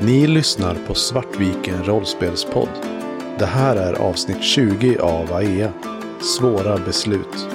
[0.00, 2.68] Ni lyssnar på Svartviken rollspelspodd.
[3.38, 5.72] Det här är avsnitt 20 av AEA.
[6.38, 7.48] Svåra beslut.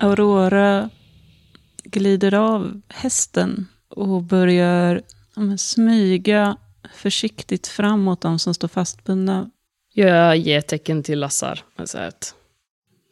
[0.00, 0.90] Aurora
[1.84, 5.02] glider av hästen och börjar
[5.36, 6.56] ja, smyga
[6.94, 9.50] försiktigt framåt de som står fastbundna.
[9.92, 11.64] Jag ger tecken till Lassar.
[11.76, 12.34] Jag säger att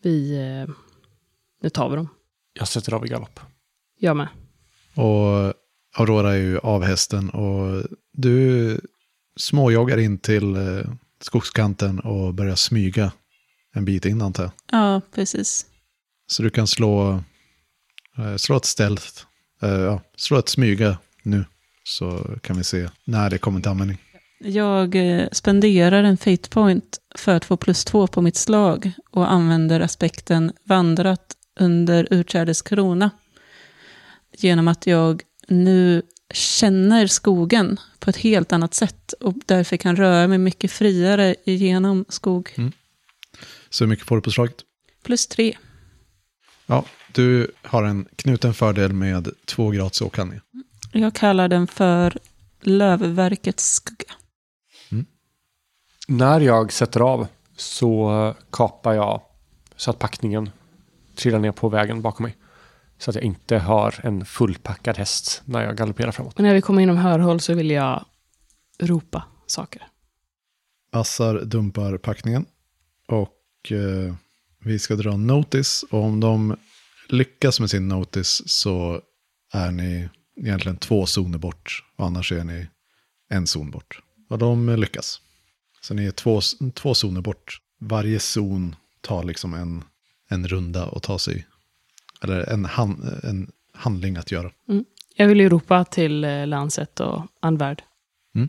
[0.03, 0.37] vi...
[0.37, 0.75] Eh,
[1.63, 2.09] nu tar vi dem.
[2.53, 3.41] Jag sätter av i galopp.
[3.99, 4.29] Jag med.
[4.95, 5.55] Och
[5.95, 8.81] Aurora är ju av hästen och du
[9.37, 10.85] småjoggar in till eh,
[11.21, 13.13] skogskanten och börjar smyga
[13.75, 14.53] en bit in antar jag.
[14.73, 15.67] Ja, precis.
[16.27, 17.23] Så du kan slå,
[18.19, 18.81] eh, slå ett
[19.63, 21.45] eh, ja, slå ett smyga nu.
[21.85, 23.99] Så kan vi se när det kommer till användning.
[24.45, 29.33] Jag eh, spenderar en fate point för att få plus två på mitt slag och
[29.33, 33.11] använder aspekten vandrat under utträdets krona.
[34.39, 36.03] Genom att jag nu
[36.35, 42.05] känner skogen på ett helt annat sätt och därför kan röra mig mycket friare genom
[42.09, 42.51] skog.
[43.71, 44.57] Så hur mycket får du på slaget?
[45.05, 45.57] Plus tre.
[46.67, 50.43] Ja, du har en knuten fördel med två gratis åkandningar.
[50.93, 52.19] Jag kallar den för
[52.61, 54.15] Lövverkets skugga.
[56.09, 57.27] När jag sätter av
[57.57, 59.23] så kapar jag
[59.77, 60.51] så att packningen
[61.15, 62.37] trillar ner på vägen bakom mig.
[62.99, 66.35] Så att jag inte har en fullpackad häst när jag galopperar framåt.
[66.35, 68.05] Och när vi kommer inom hörhåll så vill jag
[68.79, 69.83] ropa saker.
[70.93, 72.47] Assar dumpar packningen
[73.09, 74.15] och eh,
[74.59, 75.85] vi ska dra notice.
[75.91, 76.57] Och om de
[77.09, 79.01] lyckas med sin notice så
[79.53, 80.09] är ni
[80.43, 81.85] egentligen två zoner bort.
[81.97, 82.67] Och annars är ni
[83.31, 84.03] en zon bort.
[84.29, 85.21] Och de lyckas.
[85.81, 86.41] Så ni är två,
[86.75, 87.61] två zoner bort.
[87.81, 89.85] Varje zon tar liksom en,
[90.29, 91.47] en runda och ta sig.
[92.23, 94.51] Eller en, han, en handling att göra.
[95.17, 97.83] Jag vill ju ropa till eh, Lanset och Anvärd.
[98.35, 98.49] Mm.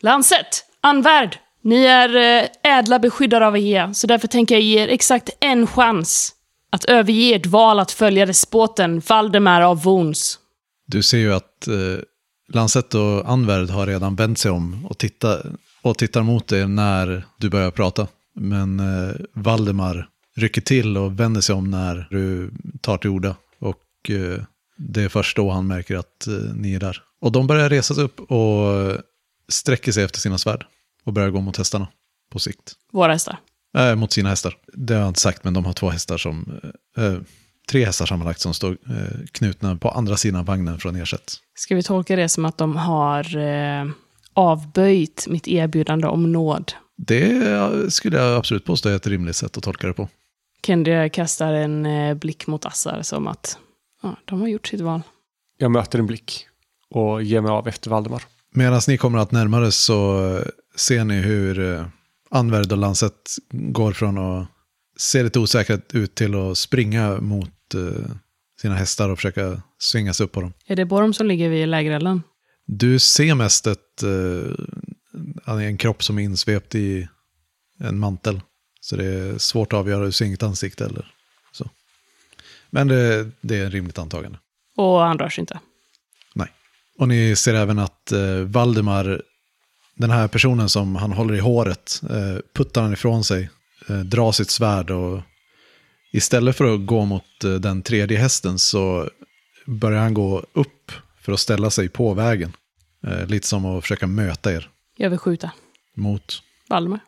[0.00, 0.64] Lanset!
[0.80, 1.38] Anvärd!
[1.60, 5.66] Ni är eh, ädla beskyddare av Ea, så därför tänker jag ge er exakt en
[5.66, 6.34] chans
[6.70, 10.38] att överge ert val att följa despoten Valdemar av Wons.
[10.86, 11.98] Du ser ju att eh,
[12.48, 15.42] Lancet och Anvärd har redan vänt sig om och, titta,
[15.82, 18.06] och tittar mot dig när du börjar prata.
[18.34, 23.36] Men eh, Valdemar rycker till och vänder sig om när du tar till orda.
[23.58, 24.42] Och eh,
[24.76, 27.02] det är först då han märker att eh, ni är där.
[27.20, 28.92] Och de börjar resa sig upp och
[29.48, 30.66] sträcker sig efter sina svärd.
[31.04, 31.88] Och börjar gå mot hästarna
[32.30, 32.72] på sikt.
[32.92, 33.38] Våra hästar.
[33.76, 34.56] Äh, mot sina hästar.
[34.72, 36.60] Det har jag inte sagt, men de har två hästar som...
[36.96, 37.16] Eh,
[37.70, 41.32] tre hästar sammanlagt som står eh, knutna på andra sidan vagnen från er sätt.
[41.54, 43.86] Ska vi tolka det som att de har eh,
[44.32, 46.72] avböjt mitt erbjudande om nåd?
[46.96, 50.08] Det skulle jag absolut påstå är ett rimligt sätt att tolka det på.
[50.66, 53.58] Kendi kastar en eh, blick mot Assar som att
[54.02, 55.02] ja, de har gjort sitt val.
[55.58, 56.46] Jag möter en blick
[56.90, 58.22] och ger mig av efter Valdemar.
[58.54, 60.42] Medan ni kommer att närmare så eh,
[60.76, 61.86] ser ni hur eh,
[62.30, 64.48] Anvärd och Lancet går från att
[64.96, 67.50] se lite osäkert ut till att springa mot
[68.60, 70.52] sina hästar och försöka svinga sig upp på dem.
[70.66, 72.22] Är det Borm som ligger vid lägerelden?
[72.66, 77.08] Du ser mest ett, eh, en kropp som är insvept i
[77.80, 78.40] en mantel.
[78.80, 81.12] Så det är svårt att avgöra, du ser inget ansikte eller
[81.52, 81.70] så.
[82.70, 84.38] Men det, det är en rimligt antagande.
[84.76, 85.60] Och han rör sig inte.
[86.34, 86.48] Nej.
[86.98, 89.22] Och ni ser även att eh, Valdemar,
[89.94, 93.50] den här personen som han håller i håret, eh, puttar han ifrån sig,
[93.88, 95.22] eh, drar sitt svärd och
[96.16, 99.10] istället för att gå mot eh, den tredje hästen så
[99.66, 102.52] börjar han gå upp för att ställa sig på vägen.
[103.06, 105.50] Eh, lite som att försöka möta er Jag vill skjuta.
[105.94, 106.42] mot.
[106.68, 107.00] Valdemar.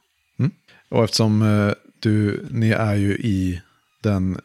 [0.89, 3.61] Och eftersom eh, du, ni är ju i
[4.03, 4.41] den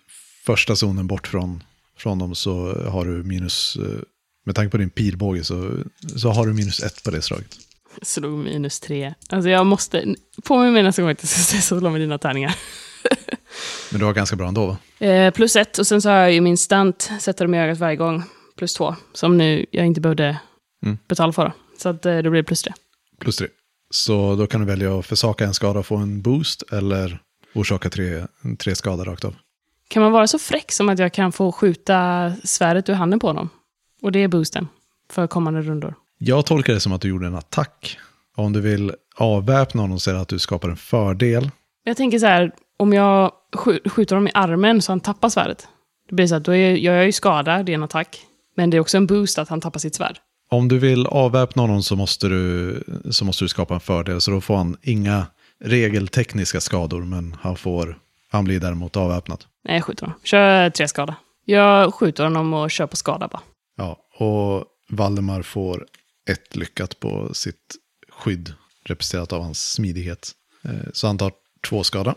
[0.46, 1.63] första zonen bort från,
[1.97, 4.00] från dem så har du minus, eh,
[4.46, 5.72] med tanke på din pilbåge så,
[6.16, 7.58] så har du minus ett på det slaget.
[8.02, 9.14] Slog minus tre.
[9.29, 10.16] Alltså jag måste...
[10.43, 12.55] Påminn mig nästa gång att jag ska slå med dina tärningar.
[13.93, 14.78] Men du har ganska bra ändå va?
[15.07, 15.78] Eh, plus ett.
[15.78, 18.23] Och sen så har jag ju min stant, sätta dem i ögat varje gång.
[18.57, 18.95] Plus två.
[19.13, 20.37] Som nu jag inte behövde
[20.85, 20.97] Mm.
[21.07, 21.51] betala för.
[21.78, 22.73] Så att eh, då blir det plus tre.
[23.19, 23.47] Plus tre.
[23.90, 27.19] Så då kan du välja att försaka en skada och få en boost eller
[27.55, 28.23] orsaka tre,
[28.59, 29.35] tre skador rakt av.
[29.87, 33.28] Kan man vara så fräck som att jag kan få skjuta svärdet ur handen på
[33.28, 33.49] honom?
[34.01, 34.67] Och det är boosten
[35.11, 35.95] för kommande rundor.
[36.17, 37.97] Jag tolkar det som att du gjorde en attack.
[38.35, 41.51] Om du vill avväpna honom så är det att du skapar en fördel.
[41.84, 45.67] Jag tänker så här, om jag sk- skjuter honom i armen så han tappar svärdet.
[46.09, 48.22] Det blir så att då är, jag är ju skada, det är en attack.
[48.55, 50.17] Men det är också en boost att han tappar sitt svärd.
[50.49, 54.22] Om du vill avväpna honom så måste, du, så måste du skapa en fördel.
[54.22, 55.25] Så då får han inga
[55.64, 57.97] regeltekniska skador, men han, får,
[58.31, 59.43] han blir däremot avväpnad.
[59.64, 60.19] Nej, jag skjuter honom.
[60.23, 61.16] Kör tre skada.
[61.46, 63.41] Jag skjuter honom och kör på skada bara.
[63.78, 65.85] Ja, och Valdemar får
[66.29, 67.76] ett lyckat på sitt
[68.11, 68.53] skydd,
[68.85, 70.31] representerat av hans smidighet.
[70.66, 71.31] Eh, Så han tar
[71.69, 72.16] två skada.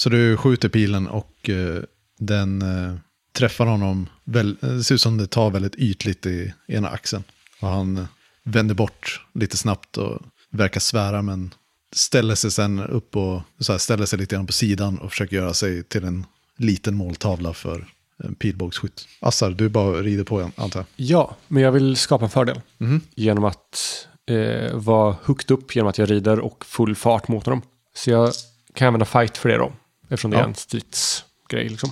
[0.00, 1.82] Så du skjuter pilen och eh,
[2.18, 2.94] den eh,
[3.32, 7.24] träffar honom, väl, eh, det ser ut som det tar väldigt ytligt i ena axeln.
[7.60, 8.04] Och han eh,
[8.42, 10.18] vänder bort lite snabbt och
[10.50, 11.54] verkar svära men
[11.92, 15.36] ställer sig sen upp och så här, ställer sig lite grann på sidan och försöker
[15.36, 16.26] göra sig till en
[16.56, 17.86] liten måltavla för
[18.24, 19.08] en pilbågsskytt.
[19.20, 20.86] Assar, du bara rider på igen, antar jag.
[20.96, 22.60] Ja, men jag vill skapa en fördel.
[22.78, 23.00] Mhm.
[23.14, 27.62] Genom att eh, vara högt upp genom att jag rider och full fart mot dem.
[27.94, 28.32] Så jag
[28.74, 29.72] kan använda fight för det då.
[30.10, 30.42] Eftersom det Ja.
[30.42, 31.90] är en stridsgrej liksom.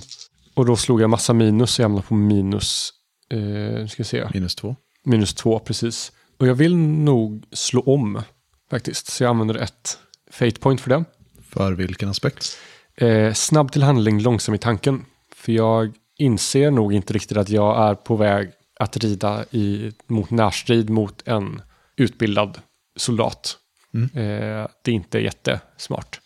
[0.53, 2.93] Och då slog jag massa minus så jag hamnade på minus,
[3.29, 4.75] eh, ska se, Minus två.
[5.03, 6.11] minus två precis.
[6.37, 8.21] Och jag vill nog slå om
[8.69, 9.07] faktiskt.
[9.11, 9.97] Så jag använder ett
[10.31, 11.03] fate point för det.
[11.49, 12.57] För vilken aspekt?
[12.95, 15.05] Eh, snabb till handling, långsam i tanken.
[15.35, 20.29] För jag inser nog inte riktigt att jag är på väg att rida i, mot
[20.29, 21.61] närstrid mot en
[21.95, 22.59] utbildad
[22.97, 23.57] soldat.
[23.93, 24.05] Mm.
[24.13, 26.19] Eh, det är inte jättesmart.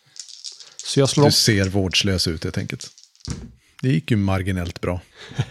[0.84, 2.90] Så jag slår Du ser vårdslös ut helt enkelt.
[3.82, 5.02] Det gick ju marginellt bra.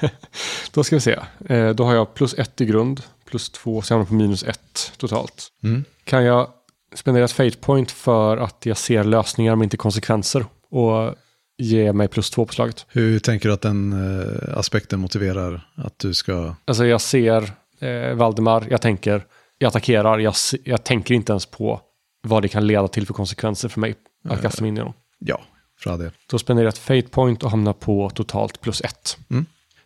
[0.72, 1.18] Då ska vi se.
[1.48, 4.42] Eh, då har jag plus ett i grund, plus två, så jag hamnar på minus
[4.44, 5.48] ett totalt.
[5.64, 5.84] Mm.
[6.04, 6.48] Kan jag
[6.94, 10.44] spendera ett fate point för att jag ser lösningar men inte konsekvenser?
[10.70, 11.14] Och
[11.58, 12.86] ge mig plus två på slaget?
[12.88, 16.54] Hur tänker du att den eh, aspekten motiverar att du ska...
[16.64, 19.24] Alltså jag ser eh, Valdemar, jag tänker,
[19.58, 21.80] jag attackerar, jag, jag tänker inte ens på
[22.22, 23.94] vad det kan leda till för konsekvenser för mig
[24.28, 24.92] att kasta mig in i dem.
[25.24, 25.40] Ja,
[25.80, 26.12] för det.
[26.26, 29.18] Då spenderar ett fate point och hamnar på totalt plus ett.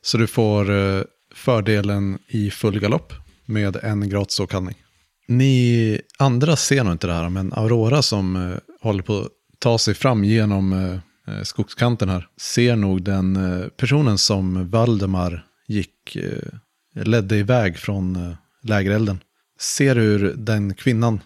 [0.02, 1.02] Så du får eh,
[1.34, 3.12] fördelen i full galopp
[3.44, 4.74] med en gratis åkallning.
[5.28, 9.28] Ni andra ser nog inte det här, men Aurora som eh, håller på att
[9.58, 13.38] ta sig fram genom eh, skogskanten här ser nog den
[13.76, 16.16] personen som Valdemar gick,
[16.94, 19.20] ledde iväg från lägerelden.
[19.60, 21.20] Ser hur den kvinnan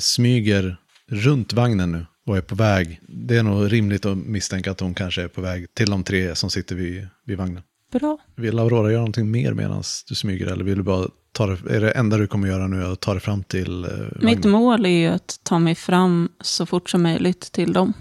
[0.00, 0.76] smyger
[1.08, 3.00] runt vagnen nu och är på väg.
[3.08, 6.34] Det är nog rimligt att misstänka att hon kanske är på väg till de tre
[6.34, 7.62] som sitter vid, vid vagnen.
[7.92, 8.18] Bra.
[8.36, 11.80] Vill Aurora göra någonting mer medan du smyger eller vill du bara ta det, är
[11.80, 13.90] det enda du kommer göra nu att ta dig fram till eh,
[14.20, 14.50] Mitt vagnen?
[14.50, 17.92] mål är ju att ta mig fram så fort som möjligt till dem.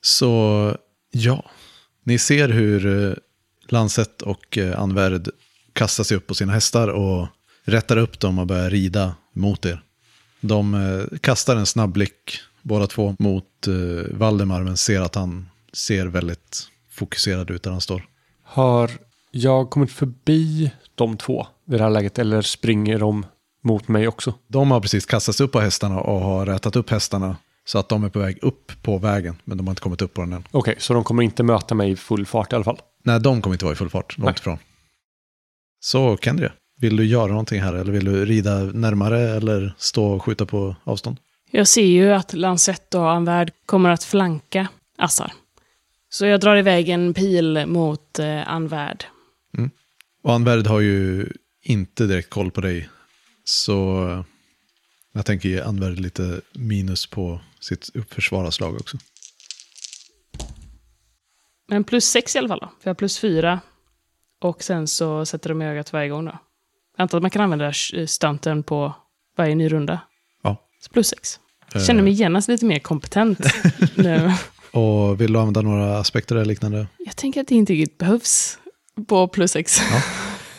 [0.00, 0.76] Så
[1.10, 1.44] ja,
[2.04, 3.14] ni ser hur eh,
[3.68, 5.28] Lancet och eh, Anvärd
[5.72, 7.26] kastar sig upp på sina hästar och
[7.64, 9.82] rättar upp dem och börjar rida mot er.
[10.40, 15.48] De eh, kastar en snabb blick, båda två, mot eh, Valdemar men ser att han
[15.72, 18.02] ser väldigt fokuserad ut där han står.
[18.42, 18.90] Har
[19.30, 23.26] jag kommit förbi de två vid det här läget eller springer de
[23.62, 24.34] mot mig också?
[24.48, 27.88] De har precis kastat sig upp på hästarna och har rätat upp hästarna så att
[27.88, 30.32] de är på väg upp på vägen, men de har inte kommit upp på den
[30.32, 30.44] än.
[30.50, 32.80] Okej, så de kommer inte möta mig i full fart i alla fall?
[33.04, 34.34] Nej, de kommer inte vara i full fart, långt Nej.
[34.38, 34.58] ifrån.
[35.80, 40.22] Så Kendria, vill du göra någonting här eller vill du rida närmare eller stå och
[40.22, 41.16] skjuta på avstånd?
[41.50, 45.32] Jag ser ju att Lancet och Anvärd kommer att flanka Assar.
[46.08, 49.04] Så jag drar iväg en pil mot eh, Anvärd.
[50.22, 51.26] Och Anvärd har ju
[51.62, 52.88] inte direkt koll på dig,
[53.44, 54.24] så
[55.12, 58.96] jag tänker ge Anvärd lite minus på sitt försvararslag också.
[61.68, 62.66] Men plus sex i alla fall då.
[62.66, 63.60] För jag har plus fyra.
[64.40, 66.38] Och sen så sätter de i ögat varje gång då.
[66.96, 68.94] Jag antar att man kan använda sh- stunten på
[69.36, 70.00] varje ny runda.
[70.82, 70.88] Ja.
[70.92, 71.38] Plus sex.
[71.72, 73.38] Jag känner mig genast lite mer kompetent
[73.94, 74.32] nu.
[74.70, 76.86] Och vill du använda några aspekter eller liknande?
[76.98, 78.58] Jag tänker att det inte riktigt behövs
[79.08, 79.80] på plus sex.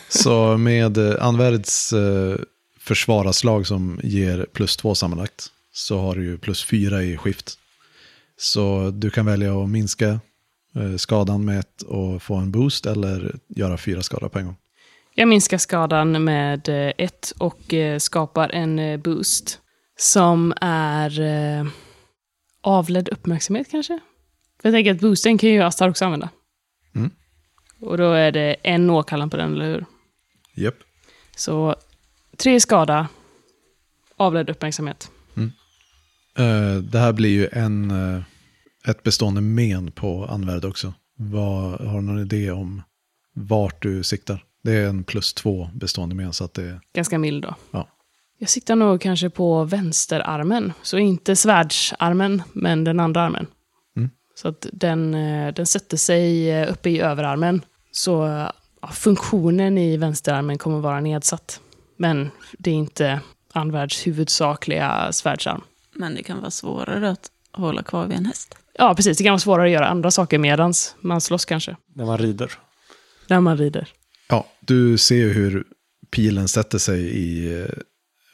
[0.10, 2.36] Så med eh, Anvärds eh,
[2.80, 7.58] försvararslag som ger plus två sammanlagt så har du ju plus fyra i skift.
[8.38, 10.08] Så du kan välja att minska
[10.76, 14.56] eh, skadan med ett och få en boost eller göra fyra skada på en gång.
[15.16, 19.60] Jag minskar skadan med eh, ett och eh, skapar en eh, boost.
[19.98, 21.68] Som är eh,
[22.62, 24.00] avledd uppmärksamhet kanske?
[24.62, 26.30] För jag tänker att boosten kan ju Astar också använda.
[26.96, 27.12] Mm.
[27.80, 29.86] Och då är det en åkallan på den, eller hur?
[30.54, 30.76] Japp.
[31.36, 31.76] Så
[32.38, 33.08] tre skada,
[34.18, 35.12] avledd uppmärksamhet.
[36.38, 38.24] Eh, det här blir ju en, eh,
[38.88, 40.94] ett bestående men på Anvärd också.
[41.16, 42.82] Vad, har du någon idé om
[43.34, 44.44] vart du siktar?
[44.64, 46.82] Det är en plus två bestående men så att det är...
[46.94, 47.56] Ganska mild då.
[47.72, 47.88] Ja.
[48.38, 50.74] Jag siktar nog kanske på vänsterarmen.
[50.82, 53.48] Så inte svärdsarmen, men den andra armen.
[53.98, 54.10] Mm.
[54.36, 57.62] Så att den, eh, den sätter sig eh, uppe i överarmen.
[57.92, 58.12] Så
[58.82, 61.62] ja, funktionen i vänsterarmen kommer vara nedsatt.
[61.98, 63.22] Men det är inte
[63.54, 65.62] Anvärds huvudsakliga svärdsarm.
[65.96, 68.58] Men det kan vara svårare att hålla kvar vid en häst.
[68.74, 69.18] Ja, precis.
[69.18, 71.76] Det kan vara svårare att göra andra saker medans man slåss kanske.
[71.94, 72.52] När man rider.
[73.28, 73.88] När man rider.
[74.30, 75.64] Ja, du ser ju hur
[76.12, 77.68] pilen sätter sig i eh,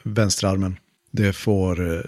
[0.03, 0.77] vänsterarmen.
[1.11, 2.01] Det får, eh,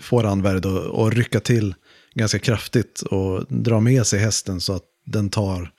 [0.00, 1.74] får Anvärd att, att rycka till
[2.14, 5.72] ganska kraftigt och dra med sig hästen så att den tar,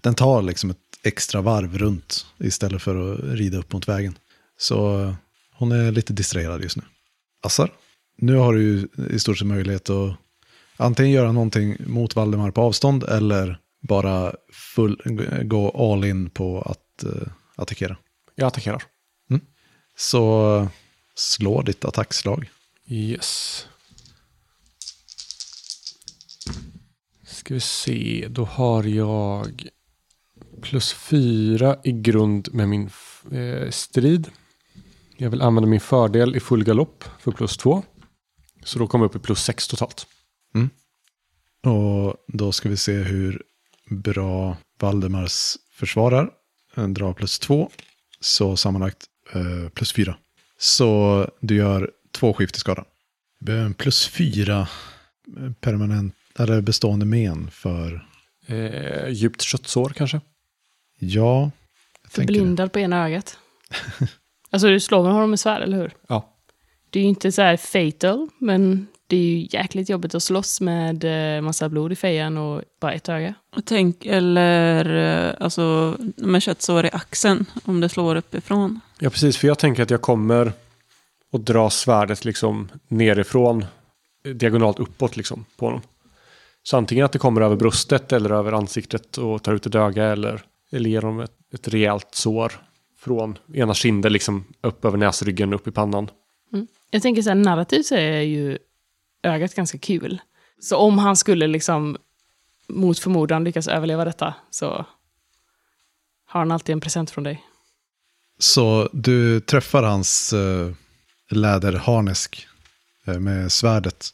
[0.00, 4.18] den tar liksom ett extra varv runt istället för att rida upp mot vägen.
[4.58, 5.14] Så eh,
[5.52, 6.82] hon är lite distraherad just nu.
[7.42, 7.72] Assar,
[8.18, 10.16] nu har du ju i stort sett möjlighet att
[10.76, 15.00] antingen göra någonting mot Valdemar på avstånd eller bara full,
[15.42, 17.96] gå all in på att uh, attackera.
[18.34, 18.82] Jag attackerar.
[19.96, 20.68] Så eh,
[21.14, 22.50] slå ditt attackslag.
[22.86, 23.66] Yes.
[27.24, 29.68] Ska vi se, då har jag
[30.62, 32.90] plus fyra i grund med min
[33.32, 34.30] eh, strid.
[35.16, 37.82] Jag vill använda min fördel i full galopp för plus två.
[38.64, 40.06] Så då kommer jag upp i plus sex totalt.
[41.62, 43.42] Och då ska vi se hur
[43.90, 46.30] bra Valdemars försvarar.
[46.74, 47.70] En drar plus två.
[48.20, 50.16] Så sammanlagt eh, plus fyra.
[50.60, 52.84] Så du gör två skift i skadan.
[53.38, 54.68] Du behöver en plus fyra
[55.60, 58.06] permanent, eller bestående men för,
[58.46, 60.20] Eh, djupt köttsår kanske?
[60.98, 61.50] ja.
[62.08, 63.38] Förblindad på ena ögat.
[64.50, 65.92] alltså du slår med honom med svärd, eller hur?
[66.08, 66.36] Ja.
[66.90, 70.60] Det är ju inte så här fatal, men det är ju jäkligt jobbigt att slåss
[70.60, 71.04] med
[71.36, 73.34] eh, massa blod i fejan och bara ett öga.
[73.56, 74.84] Och tänk, eller
[75.28, 78.80] eh, alltså med köttsår i axeln, om det slår uppifrån.
[78.98, 79.36] Ja, precis.
[79.36, 80.52] För jag tänker att jag kommer
[81.32, 83.64] och dra svärdet liksom nerifrån
[84.24, 85.80] eh, diagonalt uppåt liksom på honom.
[86.62, 90.04] Så antingen att det kommer över bröstet eller över ansiktet och tar ut ett öga
[90.04, 92.52] eller, eller ger honom ett, ett rejält sår
[92.98, 96.10] från ena kinden liksom upp över näsryggen upp i pannan.
[96.90, 98.58] Jag tänker så här, narrativt så är ju
[99.22, 100.20] ögat ganska kul.
[100.60, 101.96] Så om han skulle liksom
[102.68, 104.86] mot förmodan lyckas överleva detta så
[106.26, 107.44] har han alltid en present från dig.
[108.38, 110.72] Så du träffar hans eh,
[111.30, 112.46] läderharnesk
[113.06, 114.10] eh, med svärdet.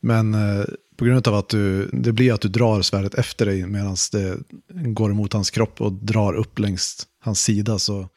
[0.00, 0.64] Men eh,
[0.96, 4.38] på grund av att du, det blir att du drar svärdet efter dig medan det
[4.68, 8.08] går emot hans kropp och drar upp längs hans sida så,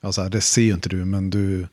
[0.00, 1.66] alltså det ser ju inte du, men du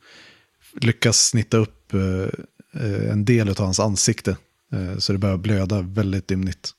[0.80, 4.36] lyckas snitta upp eh, Eh, en del av hans ansikte.
[4.72, 6.70] Eh, så det börjar blöda väldigt ymnigt.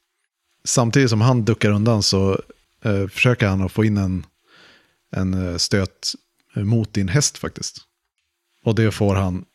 [0.64, 2.42] Samtidigt som han duckar undan så
[2.84, 4.26] eh, försöker han att få in en,
[5.12, 6.14] en stöt
[6.56, 7.78] mot din häst faktiskt.
[8.64, 9.46] Och det får han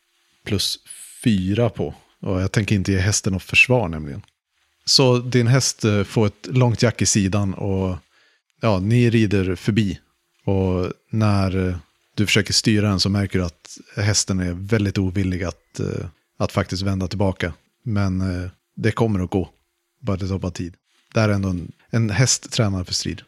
[0.45, 0.79] plus
[1.23, 1.95] fyra på.
[2.21, 4.21] Och jag tänker inte ge hästen något försvar nämligen.
[4.85, 7.97] Så din häst får ett långt jack i sidan och
[8.61, 9.99] ja, ni rider förbi.
[10.45, 11.79] Och när
[12.15, 15.79] du försöker styra den så märker du att hästen är väldigt ovillig att,
[16.37, 17.53] att faktiskt vända tillbaka.
[17.83, 19.49] Men eh, det kommer att gå.
[20.01, 20.73] Bara det tar bara tid.
[21.13, 23.21] Det här är ändå en, en häst tränad för strid.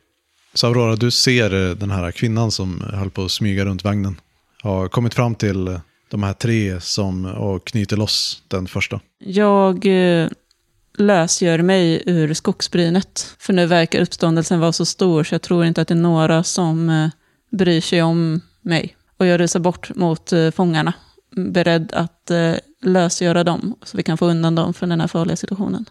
[0.53, 4.19] Så Aurora, du ser eh, den här kvinnan som höll på att smyga runt vagnen.
[4.61, 8.99] Har kommit fram till eh, de här tre som och knyter loss den första.
[9.19, 10.27] Jag eh,
[10.97, 13.35] lösgör mig ur skogsbrynet.
[13.39, 16.43] För nu verkar uppståndelsen vara så stor så jag tror inte att det är några
[16.43, 17.09] som eh,
[17.51, 18.95] bryr sig om mig.
[19.17, 20.93] Och jag rusar bort mot eh, fångarna.
[21.35, 22.53] Beredd att eh,
[22.87, 25.85] lösgöra dem så vi kan få undan dem från den här farliga situationen.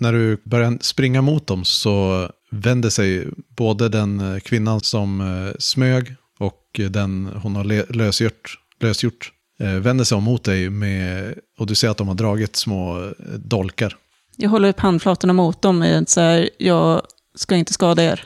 [0.00, 5.54] När du börjar springa mot dem så vänder sig både den eh, kvinnan som eh,
[5.58, 11.66] smög och den hon har lösgjort, lösgjort eh, vänder sig om mot dig med, och
[11.66, 13.96] du ser att de har dragit små eh, dolkar.
[14.36, 17.02] Jag håller upp handflatorna mot dem i ett så här, jag
[17.34, 18.24] ska inte skada er.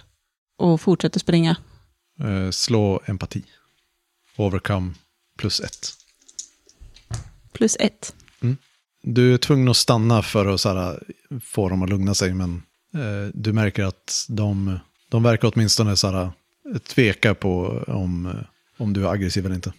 [0.58, 1.56] Och fortsätter springa.
[2.20, 3.42] Eh, slå empati.
[4.36, 4.92] Overcome
[5.38, 5.92] plus ett.
[7.62, 8.14] Plus ett.
[9.02, 11.02] Du är tvungen att stanna för att här,
[11.42, 12.62] få dem att lugna sig, men
[12.94, 14.78] eh, du märker att de,
[15.08, 16.30] de verkar åtminstone så här,
[16.94, 18.34] tveka på om,
[18.76, 19.72] om du är aggressiv eller inte.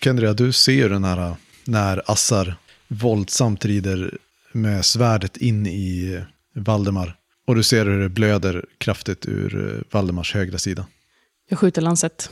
[0.00, 2.54] Kendria, du ser ju den här när Assar
[2.88, 4.18] våldsamt rider
[4.52, 6.20] med svärdet in i
[6.54, 7.16] Valdemar.
[7.46, 10.86] Och du ser hur det blöder kraftigt ur eh, Valdemars högra sida.
[11.48, 12.30] Jag skjuter lansett.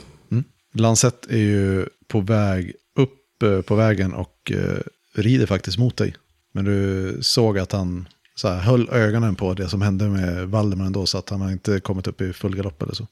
[0.73, 4.79] Lancet är ju på väg upp eh, på vägen och eh,
[5.15, 6.15] rider faktiskt mot dig.
[6.53, 10.85] Men du såg att han så här, höll ögonen på det som hände med Valdemar
[10.85, 13.07] ändå, så att han har inte kommit upp i full galopp eller så.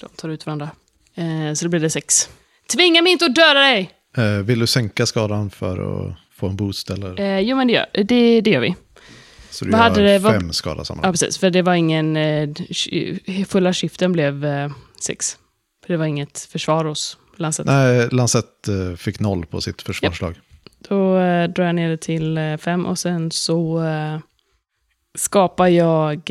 [0.00, 0.70] De tar ut varandra.
[1.14, 2.28] Eh, så då blir det sex.
[2.72, 3.90] Tvinga mig inte att döda dig!
[4.16, 7.20] Eh, vill du sänka skadan för att få en boost eller?
[7.20, 8.74] Eh, jo, men det gör, det, det gör vi.
[9.50, 11.20] så du vad gör hade det- fem skada Ja, sammanlagt.
[11.20, 11.38] precis.
[11.38, 12.16] För det var ingen...
[12.16, 12.48] Eh,
[13.48, 15.36] fulla skiften blev eh, sex.
[15.86, 17.66] För det var inget försvar hos Lancet.
[17.66, 20.40] Nej, Lancet eh, fick noll på sitt försvarslag.
[20.88, 24.18] Då eh, drar jag ner det till eh, fem och sen så eh,
[25.14, 26.22] skapar jag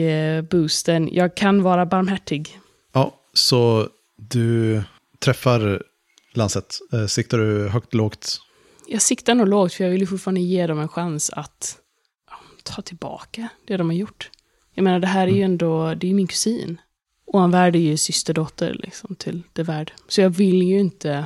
[0.50, 1.10] boosten.
[1.12, 2.60] Jag kan vara barmhärtig.
[2.94, 4.82] Ja, så du
[5.20, 5.84] träffar
[6.34, 6.80] Lancet.
[7.08, 8.40] Siktar du högt, lågt?
[8.88, 11.78] Jag siktar nog lågt för jag vill ju fortfarande ge dem en chans att
[12.30, 14.30] ja, ta tillbaka det de har gjort.
[14.74, 16.82] Jag menar, det här är ju ändå, det är ju min kusin.
[17.34, 19.92] Och Anvärd är ju systerdotter liksom, till det värd.
[20.08, 21.26] Så jag vill ju inte,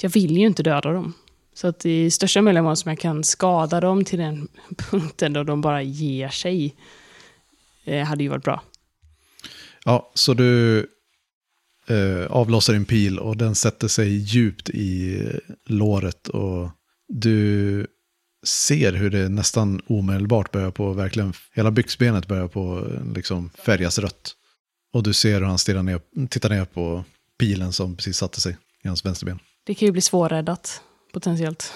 [0.00, 1.12] jag vill ju inte döda dem.
[1.54, 5.44] Så att i största möjliga mån som jag kan skada dem till den punkten då
[5.44, 6.74] de bara ger sig,
[7.84, 8.62] eh, hade ju varit bra.
[9.84, 10.78] Ja, så du
[11.86, 15.22] eh, avlossar din pil och den sätter sig djupt i
[15.66, 16.70] låret och
[17.08, 17.86] du
[18.46, 24.36] ser hur det nästan omedelbart börjar på, verkligen, hela byxbenet börjar på liksom färgas rött.
[24.92, 27.04] Och du ser hur han stirrar ner, tittar ner på
[27.38, 29.38] pilen som precis satte sig i hans vänsterben.
[29.66, 30.82] Det kan ju bli svårräddat,
[31.12, 31.72] potentiellt.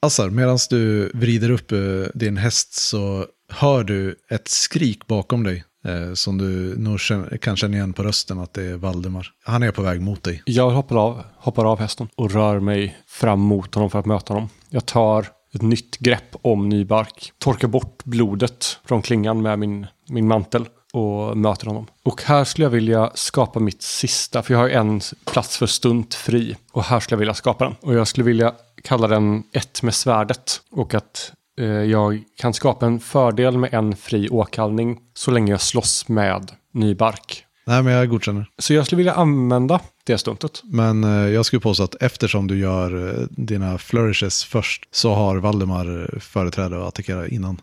[0.00, 1.78] Assar, medan du vrider upp eh,
[2.14, 5.64] din häst så hör du ett skrik bakom dig.
[5.84, 9.28] Eh, som du nog känner, kan känna igen på rösten att det är Valdemar.
[9.44, 10.42] Han är på väg mot dig.
[10.44, 14.34] Jag hoppar av, hoppar av hästen och rör mig fram mot honom för att möta
[14.34, 14.48] honom.
[14.70, 20.28] Jag tar ett nytt grepp om Nybark, torkar bort blodet från klingan med min, min
[20.28, 21.86] mantel och möter honom.
[22.02, 26.14] Och här skulle jag vilja skapa mitt sista, för jag har en plats för stunt
[26.14, 26.56] fri.
[26.72, 27.74] Och här skulle jag vilja skapa den.
[27.80, 30.60] Och jag skulle vilja kalla den ett med svärdet.
[30.70, 35.60] Och att eh, jag kan skapa en fördel med en fri åkallning så länge jag
[35.60, 37.44] slåss med Nybark.
[37.66, 38.46] Nej, men jag godkänner.
[38.58, 40.62] Så jag skulle vilja använda det stuntet.
[40.64, 45.36] Men eh, jag skulle påstå att eftersom du gör eh, dina flourishes först så har
[45.36, 47.60] Valdemar företräde att attackera innan.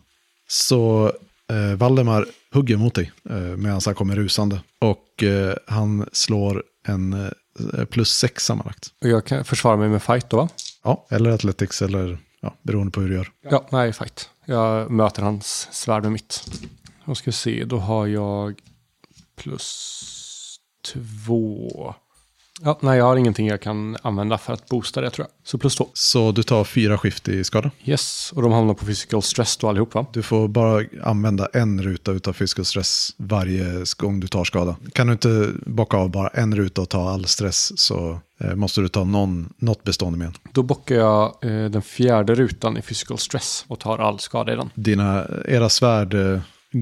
[0.47, 1.11] Så
[1.49, 4.61] eh, Valdemar hugger mot dig eh, medan han kommer rusande.
[4.79, 8.93] Och eh, han slår en eh, plus sex sammanlagt.
[9.01, 10.49] Och jag kan försvara mig med fight då va?
[10.83, 13.31] Ja, eller Athletics eller ja, beroende på hur du gör.
[13.49, 14.29] Ja, nej, fight.
[14.45, 16.43] Jag möter hans svärd med mitt.
[17.05, 18.61] Då ska vi se, då har jag
[19.35, 20.59] plus
[20.93, 21.95] två.
[22.61, 25.47] Ja, nej, jag har ingenting jag kan använda för att boosta det tror jag.
[25.47, 25.87] Så plus två.
[25.93, 27.71] Så du tar fyra skift i skada.
[27.85, 30.05] Yes, och de hamnar på physical stress då allihop va?
[30.13, 34.75] Du får bara använda en ruta utav physical stress varje gång du tar skada.
[34.93, 38.81] Kan du inte bocka av bara en ruta och ta all stress så eh, måste
[38.81, 40.37] du ta någon, något bestående med.
[40.51, 44.55] Då bockar jag eh, den fjärde rutan i physical stress och tar all skada i
[44.55, 44.69] den.
[44.75, 46.39] Dina, era svärd eh,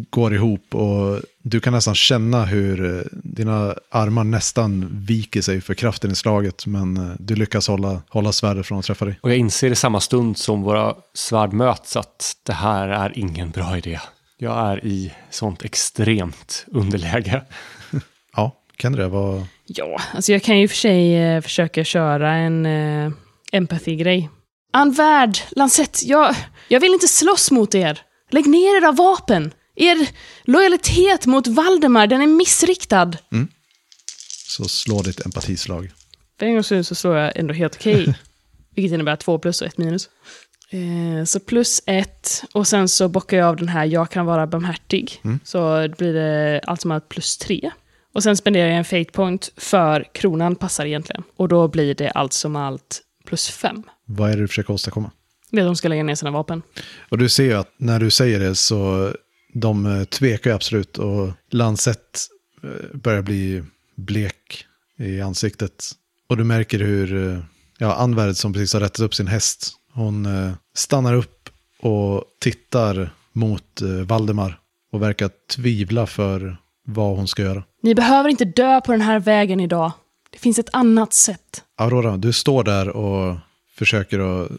[0.10, 5.74] går ihop och du kan nästan känna hur eh, dina armar nästan viker sig för
[5.74, 6.66] kraften i slaget.
[6.66, 9.20] Men eh, du lyckas hålla, hålla svärdet från att träffa dig.
[9.22, 13.52] Och jag inser i samma stund som våra svärd möts att det här är ingen
[13.52, 14.00] bra idé.
[14.38, 17.42] Jag är i sånt extremt underläge.
[18.36, 19.48] Ja, kan det vara...
[19.66, 23.12] Ja, alltså jag kan ju för sig eh, försöka köra en eh,
[23.52, 24.30] empathy-grej.
[24.74, 26.36] Anvärd, Lancet, jag,
[26.68, 28.02] jag vill inte slåss mot er.
[28.30, 29.52] Lägg ner era vapen.
[29.76, 30.08] Er
[30.44, 33.12] lojalitet mot Valdemar, den är missriktad.
[34.48, 35.92] Så slå ditt empatislag.
[36.40, 38.16] För en gångs skull så slår jag ändå helt okej.
[38.76, 40.10] vilket innebär två plus och ett minus.
[40.70, 44.48] Eh, så plus ett, och sen så bockar jag av den här jag kan vara
[44.48, 45.22] barmhärtig.
[45.44, 47.72] Så blir det allt som allt plus tre.
[48.14, 51.24] Och sen spenderar jag en fate point för kronan passar egentligen.
[51.38, 53.84] Och då blir det allt som allt plus fem.
[54.06, 55.12] Vad är det du försöker åstadkomma?
[55.52, 56.62] Det är att de ska lägga ner sina vapen.
[57.10, 59.14] Och du ser ju att när du säger det så
[59.54, 62.28] de eh, tvekar ju absolut och Lancet
[62.64, 63.64] eh, börjar bli
[63.96, 64.66] blek
[64.98, 65.92] i ansiktet.
[66.30, 67.40] Och du märker hur eh,
[67.78, 70.28] ja, Anvärd som precis har rättat upp sin häst, hon
[70.76, 71.50] stannar upp
[71.82, 74.60] och tittar mot Valdemar
[74.92, 77.64] och verkar tvivla för vad hon ska göra.
[77.82, 79.92] Ni behöver inte dö på den här vägen idag.
[80.32, 81.64] Det finns ett annat sätt.
[81.78, 83.38] Aurora, du står där och
[83.78, 84.52] försöker att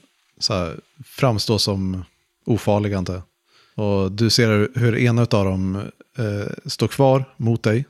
[0.49, 2.05] här, framstå som
[2.47, 3.23] ofarlig antar jag.
[3.75, 5.77] Och du ser hur ena av dem
[6.19, 7.85] eh, står kvar mot dig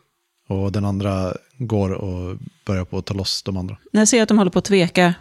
[0.48, 3.76] och den andra går och börjar på att ta loss de andra.
[3.92, 5.14] När jag ser att de håller på att tveka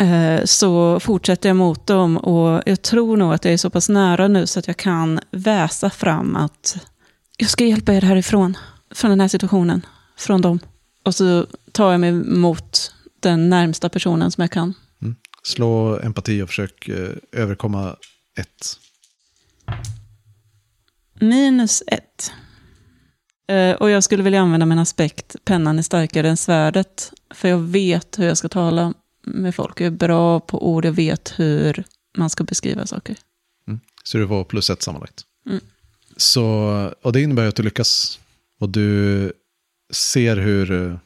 [0.00, 3.88] eh, så fortsätter jag mot dem och jag tror nog att jag är så pass
[3.88, 6.76] nära nu så att jag kan väsa fram att
[7.36, 8.56] jag ska hjälpa er härifrån,
[8.94, 10.58] från den här situationen, från dem.
[11.02, 14.74] Och så tar jag mig mot den närmsta personen som jag kan.
[15.42, 17.96] Slå empati och försök eh, överkomma
[18.38, 18.78] ett.
[21.20, 22.32] Minus ett.
[23.48, 27.12] Eh, och jag skulle vilja använda min aspekt, pennan är starkare än svärdet.
[27.30, 28.94] För jag vet hur jag ska tala
[29.26, 29.80] med folk.
[29.80, 31.84] Jag är bra på ord, jag vet hur
[32.16, 33.16] man ska beskriva saker.
[34.04, 35.24] Så du får plus ett sammanlagt.
[35.46, 35.60] Mm.
[36.16, 36.44] Så,
[37.02, 38.20] och det innebär ju att du lyckas.
[38.60, 39.32] Och du
[39.92, 40.98] ser hur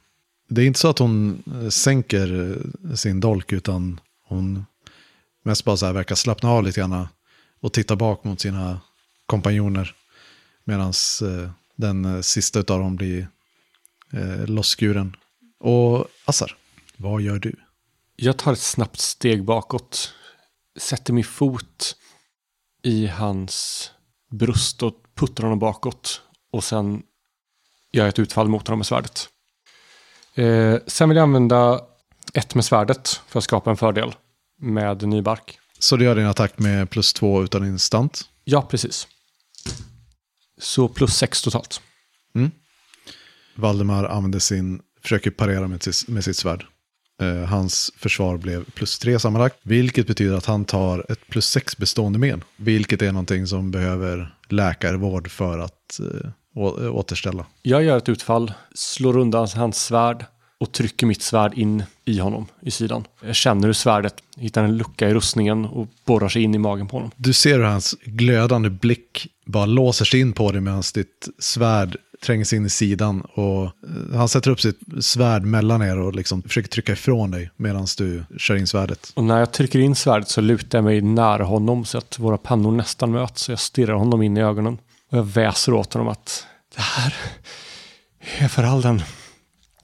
[0.48, 2.56] det är inte så att hon eh, sänker
[2.90, 4.66] eh, sin dolk utan hon
[5.44, 7.08] mest bara så här verkar slappna av lite grann
[7.60, 8.80] och titta bak mot sina
[9.26, 9.94] kompanjoner.
[10.64, 13.28] Medan eh, den eh, sista av dem blir
[14.12, 15.16] eh, losskuren.
[15.60, 16.56] Och Assar,
[16.96, 17.56] vad gör du?
[18.16, 20.14] Jag tar ett snabbt steg bakåt.
[20.78, 21.96] Sätter min fot
[22.82, 23.90] i hans
[24.30, 26.22] bröst och puttar honom bakåt.
[26.52, 27.02] Och sen
[27.92, 29.28] gör jag ett utfall mot honom med svärdet.
[30.34, 31.80] Eh, sen vill jag använda
[32.34, 34.14] ett med svärdet för att skapa en fördel
[34.58, 35.58] med ny bark.
[35.78, 38.24] Så du gör din attack med plus två utan din stant.
[38.44, 39.08] Ja, precis.
[40.62, 41.80] Så plus sex totalt.
[43.54, 46.66] Valdemar använder sin, försöker parera med sitt, med sitt svärd.
[47.22, 51.76] Eh, hans försvar blev plus tre sammanlagt, vilket betyder att han tar ett plus sex
[51.76, 52.44] bestående men.
[52.56, 57.46] Vilket är någonting som behöver läkarvård för att eh, återställa.
[57.62, 60.26] Jag gör ett utfall, slår undan hans svärd
[60.62, 63.04] och trycker mitt svärd in i honom i sidan.
[63.24, 66.88] Jag känner hur svärdet hittar en lucka i rustningen och borrar sig in i magen
[66.88, 67.10] på honom.
[67.16, 71.96] Du ser hur hans glödande blick bara låser sig in på dig medan ditt svärd
[72.24, 73.20] trängs in i sidan.
[73.20, 73.70] Och eh,
[74.14, 78.24] han sätter upp sitt svärd mellan er och liksom försöker trycka ifrån dig medan du
[78.38, 79.12] kör in svärdet.
[79.14, 82.38] Och när jag trycker in svärdet så lutar jag mig nära honom så att våra
[82.38, 83.42] pannor nästan möts.
[83.42, 84.78] Så jag stirrar honom in i ögonen.
[85.10, 87.14] Och jag väser åt honom att det här
[88.38, 89.02] är för all den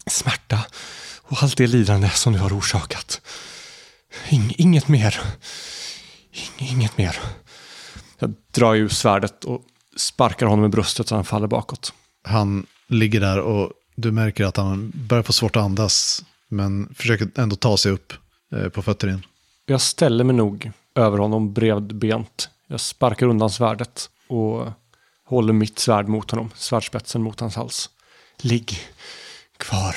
[0.09, 0.67] smärta
[1.23, 3.21] och allt det lidande som du har orsakat.
[4.29, 5.21] Ing, inget mer.
[6.33, 7.17] Ing, inget mer.
[8.19, 9.63] Jag drar ju svärdet och
[9.97, 11.93] sparkar honom i bröstet så han faller bakåt.
[12.25, 16.25] Han ligger där och du märker att han börjar få svårt att andas.
[16.49, 18.13] Men försöker ändå ta sig upp
[18.53, 19.27] eh, på fötter igen.
[19.67, 22.49] Jag ställer mig nog över honom bredbent.
[22.67, 24.67] Jag sparkar undan svärdet och
[25.25, 27.91] håller mitt svärd mot honom, svärdspetsen mot hans hals.
[28.41, 28.79] Ligg
[29.59, 29.97] kvar.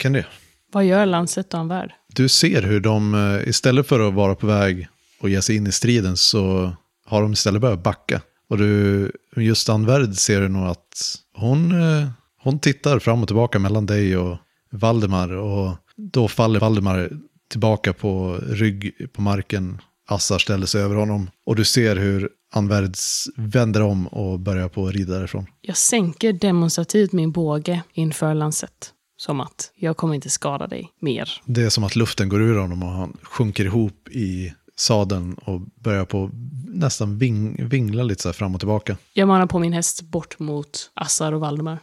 [0.00, 0.26] Kan det?
[0.72, 1.92] Vad gör Lancet och Anvärd?
[2.14, 4.88] Du ser hur de eh, istället för att vara på väg
[5.20, 6.72] och ge sig in i striden så
[7.06, 8.20] har de istället börjat backa.
[8.48, 12.08] Och du, just Anvärd ser du nog att hon, eh,
[12.42, 14.38] hon tittar fram och tillbaka mellan dig och
[14.72, 15.32] Valdemar.
[15.32, 17.10] Och då faller Valdemar
[17.50, 19.78] tillbaka på rygg på marken.
[20.08, 21.30] Assar ställer sig över honom.
[21.46, 22.94] Och du ser hur Anvärd
[23.36, 25.46] vänder om och börjar på att rida därifrån.
[25.60, 28.92] Jag sänker demonstrativt min båge inför Lancet.
[29.16, 31.40] Som att jag kommer inte skada dig mer.
[31.44, 35.60] Det är som att luften går ur honom och han sjunker ihop i sadeln och
[35.60, 36.30] börjar på
[36.68, 38.96] nästan ving, vingla lite så här fram och tillbaka.
[39.12, 41.78] Jag manar på min häst bort mot Assar och Valdemar.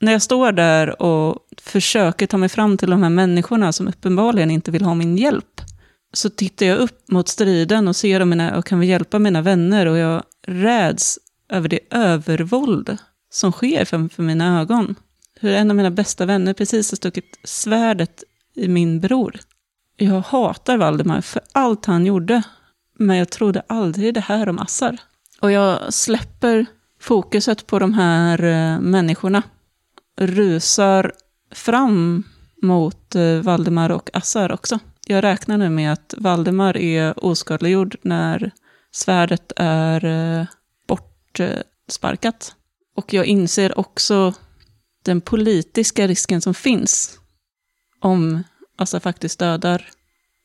[0.00, 4.50] När jag står där och försöker ta mig fram till de här människorna som uppenbarligen
[4.50, 5.57] inte vill ha min hjälp,
[6.12, 9.42] så tittar jag upp mot striden och ser om mina, och kan vi hjälpa mina
[9.42, 11.18] vänner och jag räds
[11.48, 12.96] över det övervåld
[13.30, 14.94] som sker framför mina ögon.
[15.40, 19.40] Hur en av mina bästa vänner precis har stuckit svärdet i min bror.
[19.96, 22.42] Jag hatar Valdemar för allt han gjorde,
[22.98, 24.96] men jag trodde aldrig det här om Assar.
[25.40, 26.66] Och jag släpper
[27.00, 29.42] fokuset på de här eh, människorna,
[30.20, 31.12] rusar
[31.52, 32.24] fram
[32.62, 34.78] mot eh, Valdemar och Assar också.
[35.10, 38.50] Jag räknar nu med att Valdemar är oskadliggjord när
[38.90, 40.46] svärdet är eh,
[40.88, 42.54] bortsparkat.
[42.96, 44.34] Och jag inser också
[45.04, 47.18] den politiska risken som finns
[48.00, 48.42] om
[48.76, 49.90] Assar faktiskt dödar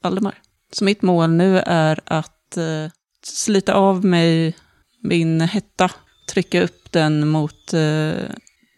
[0.04, 0.36] Valdemar.
[0.72, 2.92] Så mitt mål nu är att eh,
[3.24, 4.56] slita av mig
[5.02, 5.92] min hetta,
[6.30, 8.30] trycka upp den mot eh,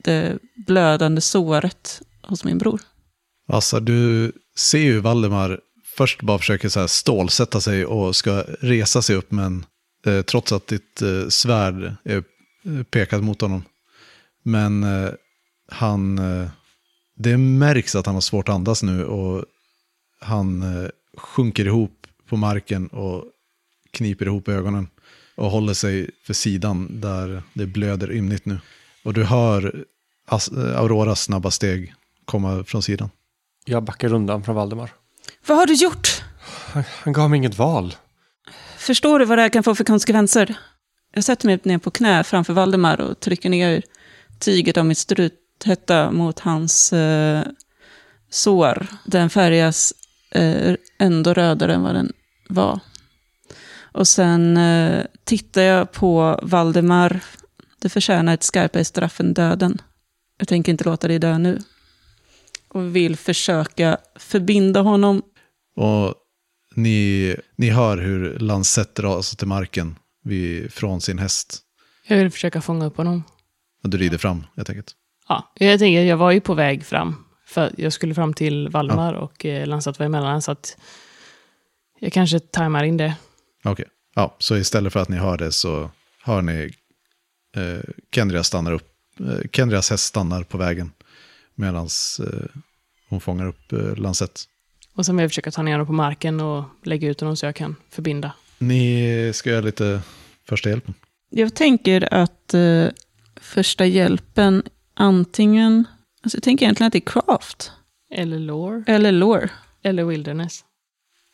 [0.04, 2.82] det blödande såret hos min bror.
[3.48, 5.60] Assar, du ser ju Valdemar
[5.96, 9.66] först bara försöker så här stålsätta sig och ska resa sig upp, men
[10.06, 12.24] eh, trots att ditt eh, svärd är
[12.84, 13.64] pekat mot honom.
[14.44, 15.10] Men eh,
[15.72, 16.50] han, eh,
[17.16, 19.46] det märks att han har svårt att andas nu och
[20.22, 23.24] han eh, sjunker ihop på marken och
[23.92, 24.88] kniper ihop ögonen
[25.36, 28.60] och håller sig för sidan där det blöder ymnigt nu.
[29.04, 29.86] Och du hör
[30.76, 31.94] Auroras snabba steg
[32.26, 33.10] komma från sidan.
[33.66, 34.92] Jag backar undan från Valdemar.
[35.48, 36.24] Vad har du gjort?
[36.74, 37.96] Han, han gav mig inget val.
[38.78, 40.56] Förstår du vad det här kan få för konsekvenser?
[41.14, 43.84] Jag sätter mig ner på knä framför Valdemar och trycker ner
[44.40, 47.44] tyget av mitt struthätta mot hans eh,
[48.30, 48.88] sår.
[49.06, 49.94] Den färgas
[50.32, 52.14] eh, ändå rödare än vad den
[52.50, 52.80] var.
[53.92, 57.20] Och sen eh, tittar jag på Valdemar.
[57.82, 59.82] Det förtjänar ett skarpare straff än döden.
[60.38, 61.60] Jag tänker inte låta dig dö nu.
[62.68, 65.22] Och vill försöka förbinda honom
[65.76, 66.16] Och
[66.76, 71.62] ni, ni hör hur Lancet dras till marken vid, från sin häst.
[72.08, 73.24] Jag vill försöka fånga upp honom.
[73.84, 74.96] Och du rider fram helt enkelt.
[75.28, 77.26] Ja, jag tänker, jag var ju på väg fram.
[77.46, 80.42] För jag skulle fram till Valdemar och eh, Lansat var emellan.
[80.42, 80.78] Så att
[82.00, 83.16] jag kanske tajmar in det.
[83.64, 83.86] Okej.
[84.16, 85.92] Ja, så istället för att ni hör det så
[86.24, 86.74] hör ni
[87.56, 87.80] eh,
[88.12, 88.92] Kendria stannar upp.
[89.20, 90.92] Eh, Kendrias häst stannar på vägen
[91.56, 92.46] medan eh,
[93.10, 94.44] hon fångar upp eh, Lansett.
[94.96, 97.46] Och sen vill jag försöka ta ner honom på marken och lägga ut honom så
[97.46, 98.32] jag kan förbinda.
[98.58, 100.02] Ni ska göra lite
[100.48, 100.94] första hjälpen.
[101.30, 102.88] Jag tänker att eh,
[103.42, 105.86] första hjälpen antingen...
[106.24, 107.72] Alltså jag tänker egentligen att det är craft.
[108.12, 108.84] Eller lore.
[108.88, 109.50] Eller lore.
[109.84, 110.64] Eller wilderness.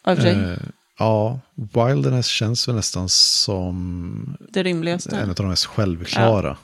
[0.03, 0.31] Av sig.
[0.31, 0.57] Eh,
[0.99, 5.15] ja, Wilderness känns väl nästan som det rimligaste.
[5.15, 6.57] en av de mest självklara.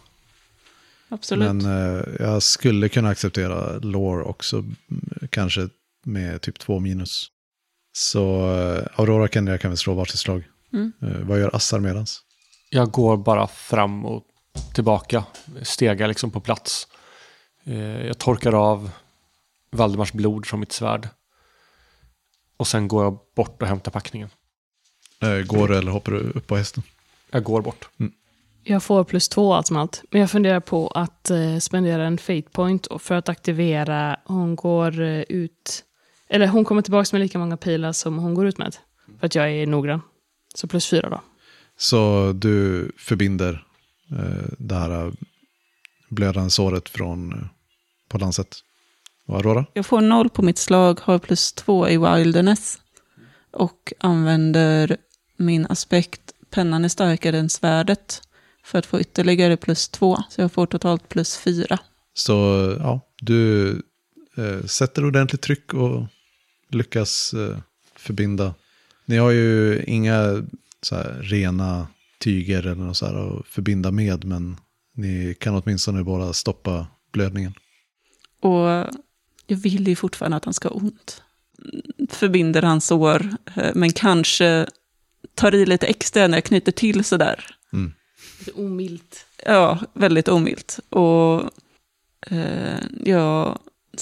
[1.10, 1.54] Absolut.
[1.54, 4.64] Men eh, jag skulle kunna acceptera lore också,
[5.30, 5.70] kanske
[6.08, 7.28] med typ två minus.
[7.94, 10.44] Så eh, Aurora kan jag kan väl slå varsitt slag.
[10.74, 10.94] Mm.
[11.02, 12.22] Eh, vad gör Assar medans?
[12.70, 14.24] Jag går bara fram och
[14.74, 15.24] tillbaka,
[15.62, 16.88] stegar liksom på plats.
[17.64, 18.90] Eh, Jag torkar av
[19.72, 21.10] Valdemars blod från mitt svärd.
[22.58, 24.30] Och sen går jag bort och hämtar packningen.
[25.46, 26.84] Går du eller hoppar du upp på hästen?
[27.32, 27.90] Jag går bort.
[28.64, 30.04] Jag får plus två allt som allt.
[30.12, 35.00] Men jag funderar på att spendera en fate point och för att aktivera, hon går
[35.30, 35.84] ut,
[36.30, 38.76] eller hon kommer tillbaka med lika många pilar som hon går ut med.
[39.20, 40.02] För att jag är noggrann.
[40.56, 41.22] Så plus fyra då.
[41.78, 43.66] Så du förbinder
[44.12, 45.12] eh, det här eh,
[46.10, 47.40] blödande såret från eh,
[48.10, 48.58] på lanset.
[49.28, 49.66] Och Aurora?
[49.74, 52.80] Jag får noll på mitt slag, har plus två i wilderness.
[53.52, 54.98] Och använder
[55.38, 58.22] min aspekt, pennan är starkare än svärdet.
[58.64, 60.18] För att få ytterligare plus två.
[60.30, 61.80] Så jag får totalt plus fyra.
[62.14, 62.34] Så
[62.80, 63.70] ja, du
[64.38, 66.06] eh, sätter ordentligt tryck och
[66.70, 67.58] lyckas eh,
[67.96, 68.54] förbinda.
[69.06, 70.48] Ni har ju inga
[70.82, 71.88] så här, rena
[72.20, 74.58] tyger eller något så här att förbinda med, men
[74.94, 77.54] ni kan åtminstone bara stoppa blödningen.
[78.40, 78.86] Och
[79.48, 81.24] jag vill ju fortfarande att han ska ha ont.
[82.10, 84.68] Förbinder hans sår, eh, men kanske
[85.36, 87.46] tar i lite extra när jag knyter till sådär.
[88.40, 89.26] Lite omilt.
[89.46, 90.80] Ja, väldigt omilt.
[90.90, 91.50] Och
[92.28, 93.60] eh, jag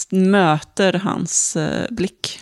[0.09, 2.39] möter hans eh, blick.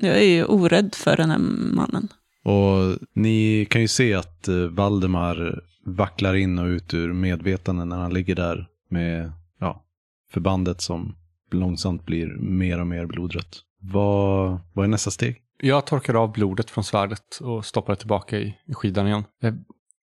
[0.00, 1.38] Jag är ju orädd för den här
[1.74, 2.08] mannen.
[2.44, 7.96] Och ni kan ju se att eh, Valdemar vacklar in och ut ur medvetande när
[7.96, 9.84] han ligger där med ja,
[10.32, 11.16] förbandet som
[11.50, 13.60] långsamt blir mer och mer blodrött.
[13.80, 15.36] Vad, vad är nästa steg?
[15.62, 19.24] Jag torkar av blodet från svärdet och stoppar det tillbaka i, i skidan igen.
[19.40, 19.58] Jag är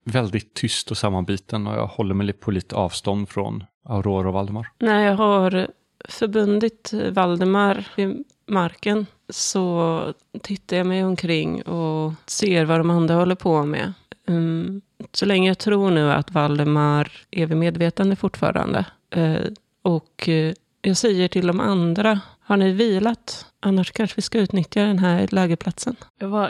[0.05, 4.68] väldigt tyst och sammanbiten och jag håller mig på lite avstånd från Aurora och Valdemar.
[4.78, 5.68] När jag har
[6.09, 10.05] förbundit Valdemar vid marken så
[10.42, 13.92] tittar jag mig omkring och ser vad de andra håller på med.
[14.29, 14.81] Mm,
[15.12, 18.85] Så länge jag tror nu att Valdemar är vid medvetande fortfarande.
[19.11, 19.37] Eh,
[19.83, 23.47] Och eh, jag säger till de andra, har ni vilat?
[23.61, 25.97] Annars kanske vi ska utnyttja den här lägerplatsen.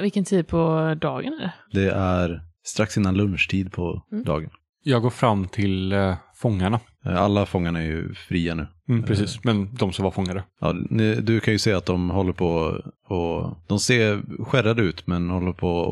[0.00, 1.52] Vilken tid på dagen är det?
[1.80, 4.24] Det är strax innan lunchtid på Mm.
[4.24, 4.50] dagen.
[4.82, 6.80] Jag går fram till eh, fångarna.
[7.06, 8.66] Eh, Alla fångarna är ju fria nu.
[8.88, 10.44] Mm, precis, men de som var fångade.
[10.60, 10.72] Ja,
[11.22, 15.52] du kan ju se att de håller på och de ser skärrade ut men håller
[15.52, 15.82] på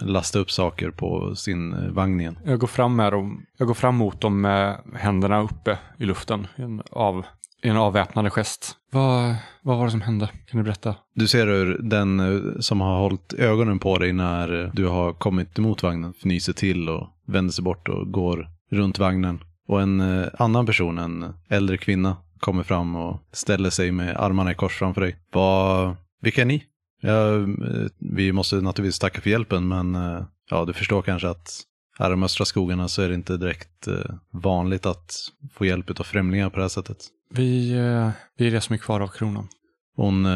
[0.00, 2.38] att lasta upp saker på sin eh, vagn igen.
[2.44, 3.42] Jag går fram med dem.
[3.58, 6.46] Jag går fram mot dem med händerna uppe i luften.
[6.58, 7.26] i En, av,
[7.62, 8.72] i en avväpnande gest.
[8.92, 10.28] Vad, vad var det som hände?
[10.46, 10.94] Kan du berätta?
[11.14, 15.12] Du ser hur den eh, som har hållit ögonen på dig när eh, du har
[15.12, 19.40] kommit emot vagnen fnyser till och vänder sig bort och går runt vagnen.
[19.66, 24.52] Och en eh, annan person, en äldre kvinna, kommer fram och ställer sig med armarna
[24.52, 25.16] i kors framför dig.
[25.32, 26.64] Vad, vilka är ni?
[27.00, 27.46] Ja, eh,
[27.98, 31.60] vi måste naturligtvis tacka för hjälpen, men eh, ja, du förstår kanske att
[31.98, 35.12] här i de östra skogarna så är det inte direkt eh, vanligt att
[35.52, 36.96] få hjälp av främlingar på det här sättet.
[37.30, 37.72] Vi,
[38.36, 39.48] vi är det som är kvar av kronan.
[39.96, 40.26] Hon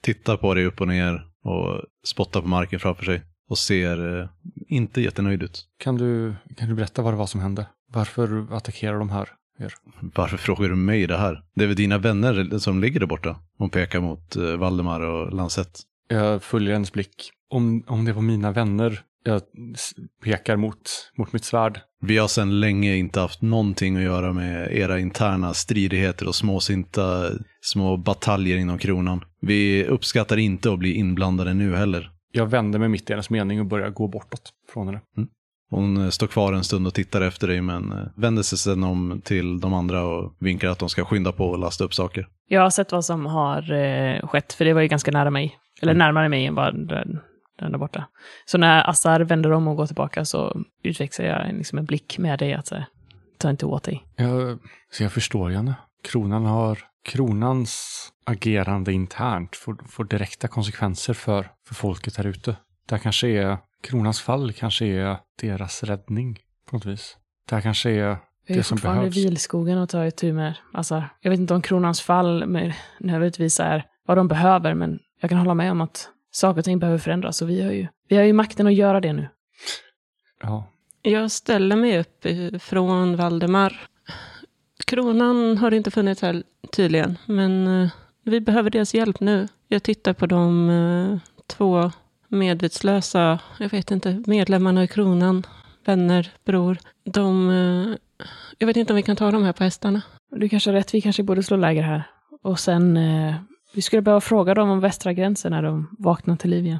[0.00, 4.28] tittar på dig upp och ner och spottar på marken framför sig och ser
[4.68, 5.64] inte jättenöjd ut.
[5.78, 7.66] Kan du, kan du berätta vad det var som hände?
[7.96, 9.28] Varför attackerar de här
[9.58, 9.74] er?
[10.14, 11.42] Varför frågar du mig det här?
[11.54, 13.36] Det är väl dina vänner som ligger där borta?
[13.58, 15.80] Hon pekar mot eh, Valdemar och Lansett.
[16.08, 17.30] Jag följer hennes blick.
[17.50, 19.00] Om, om det var mina vänner.
[19.24, 19.42] Jag
[20.24, 21.80] pekar mot, mot mitt svärd.
[22.00, 27.30] Vi har sedan länge inte haft någonting att göra med era interna stridigheter och småsinta
[27.60, 29.24] små bataljer inom kronan.
[29.40, 32.10] Vi uppskattar inte att bli inblandade nu heller.
[32.32, 35.00] Jag vänder mig mitt i hennes mening och börjar gå bortåt från henne.
[35.70, 38.84] Hon eh, står kvar en stund och tittar efter dig men eh, vänder sig sedan
[38.84, 42.28] om till de andra och vinkar att de ska skynda på och lasta upp saker.
[42.48, 45.58] Jag har sett vad som har eh, skett, för det var ju ganska nära mig.
[45.82, 47.18] Eller närmare mig än bara den,
[47.58, 48.04] den där borta.
[48.44, 52.38] Så när Assar vänder om och går tillbaka så utväxlar jag liksom en blick med
[52.38, 52.72] dig att
[53.38, 54.06] ta inte åt dig.
[54.16, 54.58] Jag,
[54.92, 55.74] så jag förstår henne.
[56.04, 62.56] Kronan har kronans agerande internt får, får direkta konsekvenser för, för folket här ute.
[62.86, 66.38] Det här kanske är, kronans fall kanske är deras räddning
[66.70, 67.16] på något vis.
[67.48, 67.94] Det här kanske är
[68.46, 69.16] Vi har det som fortfarande behövs.
[69.16, 70.54] vilskogen att ta itu med.
[70.72, 72.46] Alltså, jag vet inte om kronans fall
[73.00, 76.78] nödvändigtvis är vad de behöver, men jag kan hålla med om att saker och ting
[76.78, 77.42] behöver förändras.
[77.42, 79.28] Och vi har ju, vi har ju makten att göra det nu.
[80.42, 80.70] Ja,
[81.02, 82.26] Jag ställer mig upp
[82.62, 83.88] från Valdemar.
[84.86, 87.90] Kronan har inte funnits här tydligen, men eh,
[88.24, 89.48] vi behöver deras hjälp nu.
[89.68, 91.90] Jag tittar på de eh, två
[92.28, 95.46] medvetslösa, jag vet inte, medlemmarna i kronan,
[95.84, 96.78] vänner, bror.
[97.04, 97.96] De, eh,
[98.58, 100.02] jag vet inte om vi kan ta dem här på hästarna.
[100.30, 102.02] Du kanske har rätt, vi kanske borde slå läger här.
[102.42, 103.34] Och sen, eh,
[103.74, 106.78] vi skulle behöva fråga dem om västra gränsen när de vaknar till liv igen.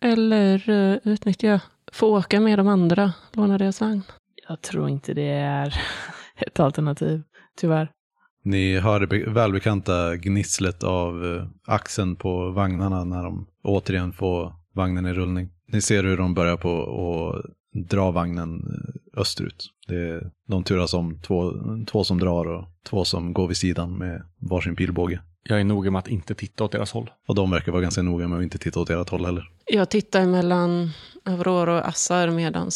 [0.00, 1.60] Eller uh, utnyttja,
[1.92, 4.02] få åka med de andra, låna deras vagn.
[4.48, 5.74] Jag tror inte det är
[6.36, 7.22] ett alternativ,
[7.56, 7.90] tyvärr.
[8.42, 14.52] Ni hör det be- välbekanta gnisslet av eh, axeln på vagnarna när de återigen får
[14.74, 15.48] vagnen i rullning.
[15.72, 17.44] Ni ser hur de börjar på att
[17.88, 18.62] dra vagnen
[19.16, 19.70] österut.
[19.86, 21.52] Det är, de turas om två,
[21.90, 25.20] två som drar och två som går vid sidan med varsin pilbåge.
[25.42, 27.10] jag är noga med att inte titta åt deras håll.
[27.28, 29.50] Och de verkar vara ganska noga med att inte titta åt ert håll heller.
[29.66, 30.90] Jag tittar mellan
[31.24, 32.70] Aurora och Assar medan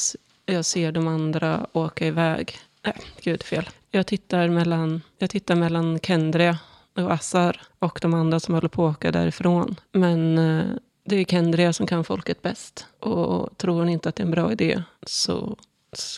[0.46, 2.52] jag ser de andra åka iväg.
[2.84, 3.68] Nej, gud fel.
[3.90, 6.58] Jag tittar mellan, jag tittar mellan Kendria
[6.94, 9.76] och Assar och de andra som håller på att åka därifrån.
[9.92, 10.66] Men eh,
[11.04, 12.86] det är Kendria som kan folket bäst.
[12.98, 15.56] Och tror hon inte att det är en bra idé så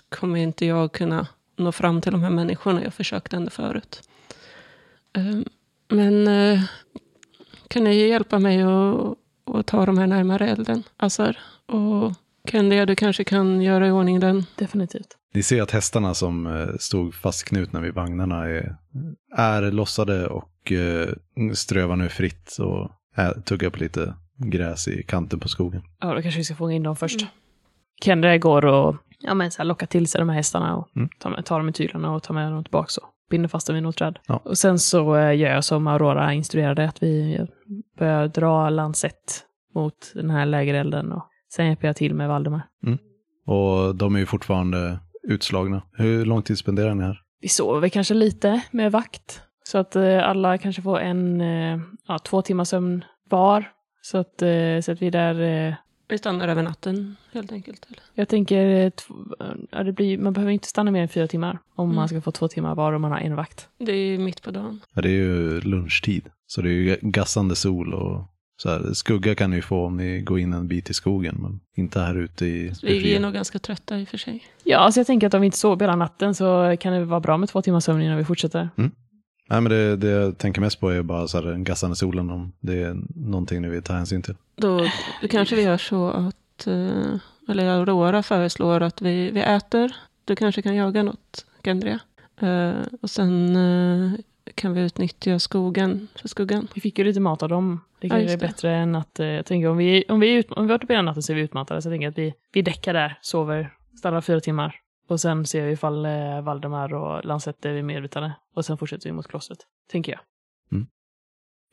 [0.08, 2.84] kommer inte jag kunna nå fram till de här människorna.
[2.84, 4.08] Jag försökte ändå förut.
[5.12, 5.44] Ehm,
[5.88, 6.60] men eh,
[7.68, 10.82] kan ni hjälpa mig att att ta de här närmare elden.
[10.96, 12.12] Assar och
[12.50, 14.46] Kendia, du kanske kan göra i ordning den.
[14.56, 15.16] Definitivt.
[15.34, 18.76] Ni ser att hästarna som eh, stod fastknutna vid vagnarna är,
[19.36, 21.08] är lossade och eh,
[21.54, 22.90] strövar nu fritt och
[23.44, 25.82] tuggar på lite gräs i kanten på skogen.
[26.00, 27.20] Ja, då kanske vi ska fånga in dem först.
[27.20, 27.30] Mm.
[28.04, 31.08] Kendra går och ja, men så här, lockar till sig de här hästarna och Mm.
[31.44, 33.96] tar, dem i tyglarna och tar med dem tillbaka och binder fast dem vid något
[33.96, 34.18] träd.
[34.26, 34.40] Ja.
[34.44, 37.40] Och sen så eh, gör jag som Aurora instruerade, att vi
[37.98, 39.44] börjar dra lansett
[39.74, 42.62] mot den här lägerelden och sen hjälper jag till med Valdemar.
[43.46, 45.82] Och de är ju fortfarande utslagna.
[45.92, 47.20] Hur lång tid spenderar ni här?
[47.40, 51.80] Vi sover väl kanske lite med vakt, så att eh, alla kanske får en, eh,
[52.08, 53.64] ja, två timmars sömn var.
[54.02, 55.74] Så att, eh, så att vi där eh,
[56.08, 57.86] Vi stannar över natten helt enkelt.
[57.86, 57.98] Eller?
[58.14, 58.92] Jag tänker,
[59.70, 61.96] ja, det blir, man behöver inte stanna mer än fyra timmar om Mm.
[61.96, 63.68] man ska få två timmar var om man har en vakt.
[63.78, 64.80] Det är mitt på dagen.
[64.94, 66.28] Ja, det är ju lunchtid.
[66.46, 68.24] Så det är ju gassande sol och
[68.56, 71.36] så här, skugga kan ni få om ni går in en bit i skogen.
[71.42, 74.44] Men inte här ute i det Vi är nog ganska trötta i och för sig.
[74.64, 77.20] Ja, alltså jag tänker att om vi inte sover hela natten så kan det vara
[77.20, 78.68] bra med två timmars sömn innan vi fortsätter.
[79.48, 82.30] Nej, men det, det jag tänker mest på är bara så här, den gassande solen.
[82.30, 84.34] Om det är någonting ni vill ta hänsyn till.
[84.56, 84.88] Då,
[85.22, 87.14] då kanske vi gör så att, eh,
[87.48, 89.96] eller Aurora föreslår att vi, vi äter.
[90.24, 92.00] Du kanske kan jaga något, Gendria.
[92.40, 94.12] Eh, och sen eh,
[94.54, 96.68] kan vi utnyttja skogen för skuggan.
[96.74, 97.80] Vi fick ju lite mat av dem.
[98.04, 98.52] Det Ja, kanske just är det.
[98.52, 100.74] bättre än att, eh, jag tänker om vi, om vi, är ut, om vi har
[100.78, 101.82] varit uppe hela natten så är vi utmattade.
[101.82, 104.74] Så jag tänker att vi, vi däckar där, sover, stannar fyra timmar.
[105.08, 108.32] Och sen ser vi ifall eh, Valdemar och Lansette är medvetande.
[108.54, 109.58] Och sen fortsätter vi mot klostret,
[109.90, 110.20] tänker jag.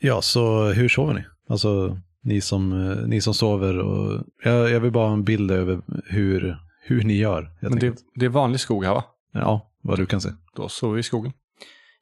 [0.04, 1.24] Ja, så hur sover ni?
[1.50, 5.52] Alltså, ni som, eh, ni som sover och jag, jag vill bara ha en bild
[5.52, 7.50] över hur, hur ni gör.
[7.60, 9.04] Men det, det är vanlig skog här va?
[9.34, 10.30] Ja, vad du kan se.
[10.56, 11.34] Då sover vi i skogen.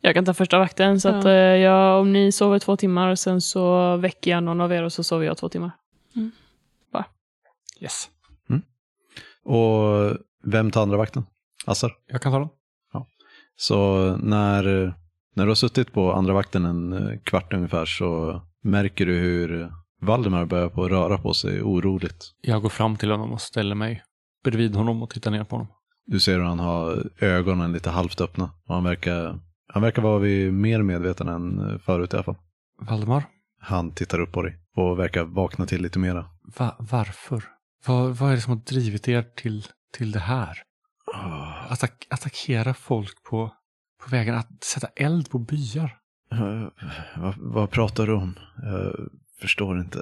[0.01, 1.15] Jag kan ta första vakten, så Ja.
[1.19, 4.83] att eh, jag, om ni sover två timmar, sen så väcker jag någon av er
[4.83, 5.71] och så sover jag två timmar.
[7.81, 8.09] Yes.
[9.43, 11.25] Och vem tar andra vakten?
[11.65, 11.91] Assar?
[12.07, 12.49] Jag kan ta den.
[13.55, 14.63] Så när,
[15.35, 19.71] när du har suttit på andra vakten en eh, kvart ungefär så märker du hur
[20.01, 22.25] Valdemar börjar på att röra på sig oroligt.
[22.41, 24.03] Jag går fram till honom och ställer mig
[24.43, 25.67] bredvid honom och tittar ner på honom.
[26.05, 29.39] Du ser hur han har ögonen lite halvt öppna och han verkar,
[29.73, 32.37] han verkar vara vid mer medveten än eh, förut i alla fall.
[32.81, 33.23] Valdemar,
[33.59, 36.25] Han tittar upp på dig och verkar vakna till lite mera.
[36.57, 37.43] va, varför?
[37.85, 39.65] Vad, vad är det som har drivit er till,
[39.97, 40.57] till det här?
[41.69, 43.53] Attack, attackera folk på,
[44.03, 45.97] på vägen, att sätta eld på byar.
[46.31, 46.67] Eh,
[47.21, 48.35] vad, vad pratar du om?
[48.63, 48.95] Jag
[49.41, 50.01] förstår inte.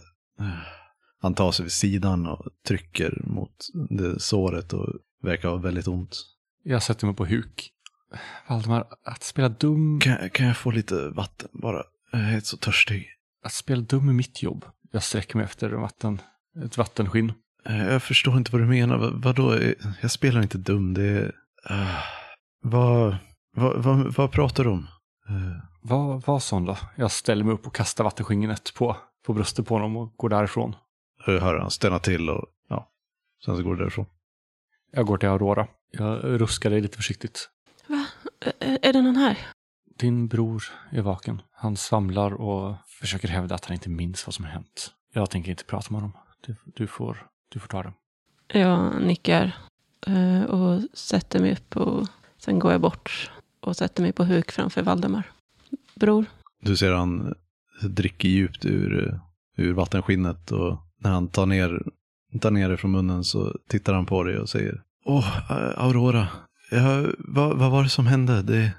[1.21, 3.55] Han tar sig vid sidan och trycker mot
[3.89, 4.87] det såret och
[5.23, 6.15] verkar ha väldigt ont.
[6.63, 7.71] Jag sätter mig på huk.
[8.49, 11.83] Valdemar, att spela dum, Kan, kan jag få lite vatten bara?
[12.11, 13.07] Jag är så törstig.
[13.43, 14.65] att spela dum är mitt jobb.
[14.91, 16.21] Jag sträcker mig efter vatten,
[16.65, 17.33] ett vattenskinn.
[17.65, 18.97] Eh, Jag förstår inte vad du menar.
[18.97, 19.53] Vad, vadå?
[19.53, 20.93] Eh, Jag spelar inte dum.
[20.93, 21.25] Det är...
[21.71, 21.97] Uh,
[22.61, 23.17] vad,
[23.55, 24.87] vad, vad, vad pratar du om?
[25.29, 26.77] Eh, Var, var sån då.
[26.95, 30.75] Jag ställer mig upp och kastar vattenskinnet på, på bröstet på honom och går därifrån.
[31.25, 32.89] Jag hör han ställa till och ja,
[33.45, 34.05] sen så går det därifrån.
[34.91, 35.67] Jag går till Aurora.
[35.91, 37.49] Jag ruskar dig lite försiktigt.
[38.59, 39.37] Är det någon här?
[39.99, 41.41] Din bror är vaken.
[41.51, 44.91] Han svamlar och försöker hävda att han inte minns vad som har hänt.
[45.13, 46.17] Jag tänker inte prata med honom.
[46.47, 47.93] Du, du, får, du får ta det.
[48.59, 49.57] Jag nickar
[50.07, 52.07] eh, och sätter mig upp och
[52.37, 55.31] sen går jag bort och sätter mig på huk framför Valdemar.
[55.95, 56.25] Bror,
[56.61, 57.33] Du ser han
[57.81, 59.19] dricker djupt ur,
[59.57, 61.83] ur vattenskinnet och när han tar ner,
[62.41, 66.27] tar ner det från munnen så tittar han på dig och säger Åh, eh, Aurora,
[66.71, 68.41] ja, vad, vad var det som hände?
[68.41, 68.71] Det,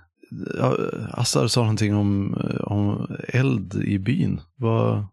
[0.59, 0.77] ja,
[1.13, 4.41] Assar sa någonting om, om eld i byn.
[4.57, 5.07] Vad,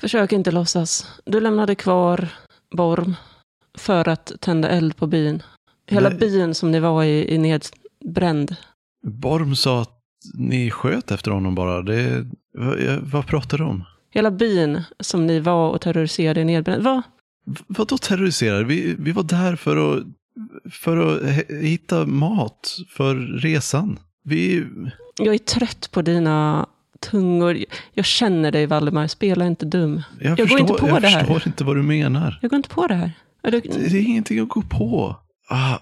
[0.00, 1.06] försök inte låtsas.
[1.24, 2.28] Du lämnade kvar
[2.76, 3.14] Borm
[3.78, 5.42] för att tända eld på byn.
[5.86, 6.18] Hela Nej.
[6.18, 8.56] byn som ni var i är nedbränd.
[9.06, 9.94] Borm sa att
[10.34, 11.82] ni sköt efter honom bara.
[11.82, 13.84] Det, vad, vad pratar du om?
[14.10, 16.82] Hela byn som ni var och terroriserade är nedbränd.
[16.84, 17.02] Vad?
[17.46, 18.64] V- Vadå terroriserar?
[18.64, 20.04] Vi, vi var där för att,
[20.70, 23.98] för att hitta mat för resan.
[24.24, 24.66] Vi,
[25.18, 26.66] Jag är trött på dina
[27.00, 27.56] tungor.
[27.92, 30.02] Jag känner dig Valdemar, spela inte dum.
[30.20, 31.20] jag, går förstår, inte på jag det här.
[31.24, 32.38] förstår inte vad du menar.
[32.42, 33.12] Jag går inte på det här.
[33.42, 35.16] Är du, Det, det är ingenting att gå på.
[35.50, 35.78] Ah, ah,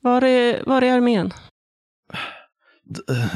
[0.00, 1.32] var, är, var är armén?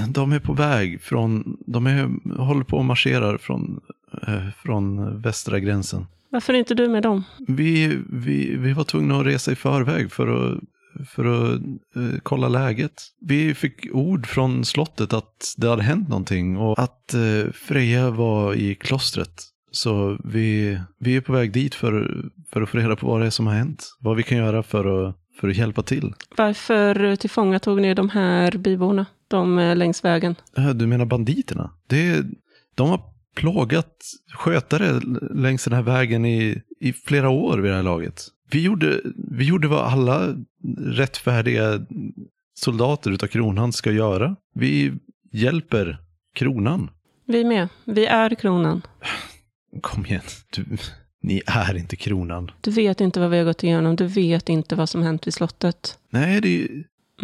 [0.08, 3.80] de är på väg från, de är, håller på och marscherar från,
[4.26, 6.06] eh, från västra gränsen.
[6.30, 7.24] Varför är inte du med dem?
[7.46, 10.60] Vi, vi, vi var tvungna att resa i förväg för att,
[11.08, 11.60] för att
[11.96, 12.92] eh, kolla läget.
[13.20, 18.54] Vi fick ord från slottet att det hade hänt någonting och att eh, Freja var
[18.54, 19.42] i klostret.
[19.70, 22.22] Så vi, vi är på väg dit för,
[22.52, 23.96] för att få reda på vad det är som har hänt.
[24.00, 26.14] Vad vi kan göra för att, för att hjälpa till.
[26.36, 29.06] Varför tillfångatog ni de här byborna?
[29.28, 30.34] De eh, längs vägen.
[30.56, 31.70] Eh, Du menar banditerna?
[31.86, 32.24] Det,
[32.74, 33.00] de har
[33.38, 33.96] plågat
[34.34, 35.00] skötare
[35.34, 38.22] längs den här vägen i, i flera år vid det här laget.
[38.50, 40.34] Vi gjorde, vi gjorde vad alla
[40.78, 41.80] rättfärdiga
[42.54, 44.36] soldater utav kronan ska göra.
[44.54, 44.92] Vi
[45.32, 45.98] hjälper
[46.34, 46.90] kronan.
[47.26, 47.68] Vi med.
[47.84, 48.82] Vi är kronan.
[49.80, 50.20] Kom igen,
[50.56, 50.64] du,
[51.22, 52.50] ni är inte kronan.
[52.60, 53.96] Du vet inte vad vi har gått igenom.
[53.96, 55.98] Du vet inte vad som hänt vid slottet.
[56.10, 56.68] Nej, det, är-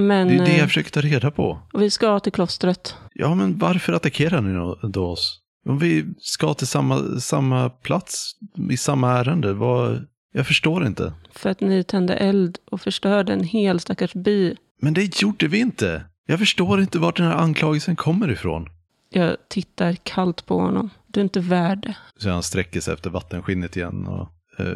[0.03, 1.59] Men det är det eh, jag försöker ta reda på.
[1.75, 2.95] vi ska till klostret.
[3.15, 5.41] Ja, men varför attackerar ni då oss?
[5.65, 8.37] Om vi ska till samma, samma plats
[8.71, 10.07] i samma ärende, vad...
[10.37, 11.13] Jag förstår inte.
[11.33, 14.57] För att ni tände eld och förstörde en hel stackars by.
[14.81, 16.05] Men det gjorde vi inte.
[16.27, 18.69] Jag förstår inte vart den här anklagelsen kommer ifrån.
[19.11, 20.91] Jag tittar kallt på honom.
[21.07, 21.97] Du är inte värd det.
[22.17, 24.67] Så han sträcker sig efter vattenskinnet igen och eh,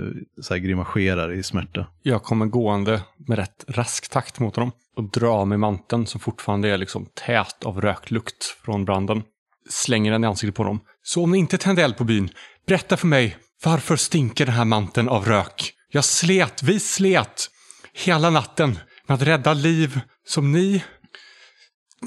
[0.41, 1.87] så här grimaserar i smärta.
[2.03, 6.69] Jag kommer gående med rätt rask takt mot honom och drar med manteln som fortfarande
[6.69, 9.23] är liksom tät av röklukt från branden.
[9.69, 10.81] Slänger den i ansiktet på honom.
[11.03, 12.31] Så om ni inte tände eld på byn,
[12.67, 15.73] berätta för mig varför stinker den här manteln av rök?
[15.91, 17.51] Jag slet, vi slet
[17.93, 20.85] hela natten med att rädda liv som ni...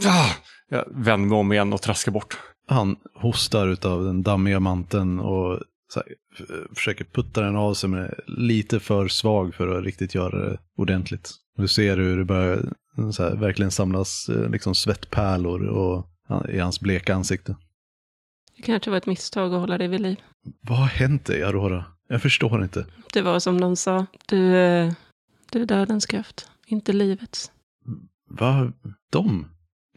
[0.06, 0.30] Ah!
[0.70, 2.38] Jag vänder mig om igen och traskar bort.
[2.68, 5.60] Han hostar utav den dammiga manteln och
[5.94, 6.08] så här,
[6.76, 10.58] försöker putta den av sig men är lite för svag för att riktigt göra det
[10.78, 11.32] ordentligt.
[11.58, 12.74] Du ser hur det börjar
[13.12, 16.08] så här, verkligen samlas eh, liksom svettpärlor och,
[16.50, 17.56] i hans bleka ansikte.
[18.56, 20.18] Det kanske var ett misstag att hålla dig vid liv.
[20.62, 21.86] Vad har hänt dig, Aurora?
[22.08, 22.86] Jag förstår inte.
[23.14, 24.06] Det var som de sa.
[24.26, 24.94] Du, eh,
[25.52, 27.52] du är dödens kraft, inte livets.
[28.30, 28.74] Vad?
[29.12, 29.48] De?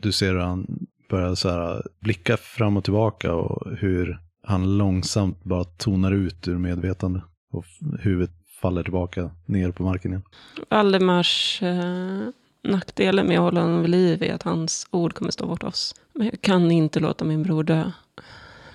[0.02, 5.44] Du ser hur han börjar så här blicka fram och tillbaka och hur han långsamt
[5.44, 7.22] bara tonar ut ur medvetande.
[7.52, 7.64] Och
[8.00, 8.30] huvudet
[8.60, 10.22] faller tillbaka ner på marken igen.
[10.70, 12.28] Valdemars eh,
[12.64, 15.94] nackdelen med att hålla honom vid liv är att hans ord kommer stå bort oss.
[16.12, 17.90] Men jag kan inte låta min bror dö.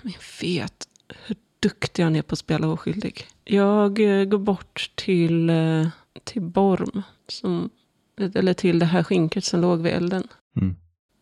[0.02, 0.88] Men jag vet
[1.26, 3.28] hur duktig han är på att spela oskyldig.
[3.44, 5.88] Jag eh, går bort till, eh,
[6.24, 7.70] till Borm, som,
[8.18, 10.24] eller till det här skinket som låg vid elden.
[10.56, 10.76] Mm.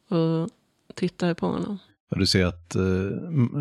[0.09, 0.49] Och
[0.95, 1.77] tittar på honom.
[2.09, 2.81] Du ser att eh,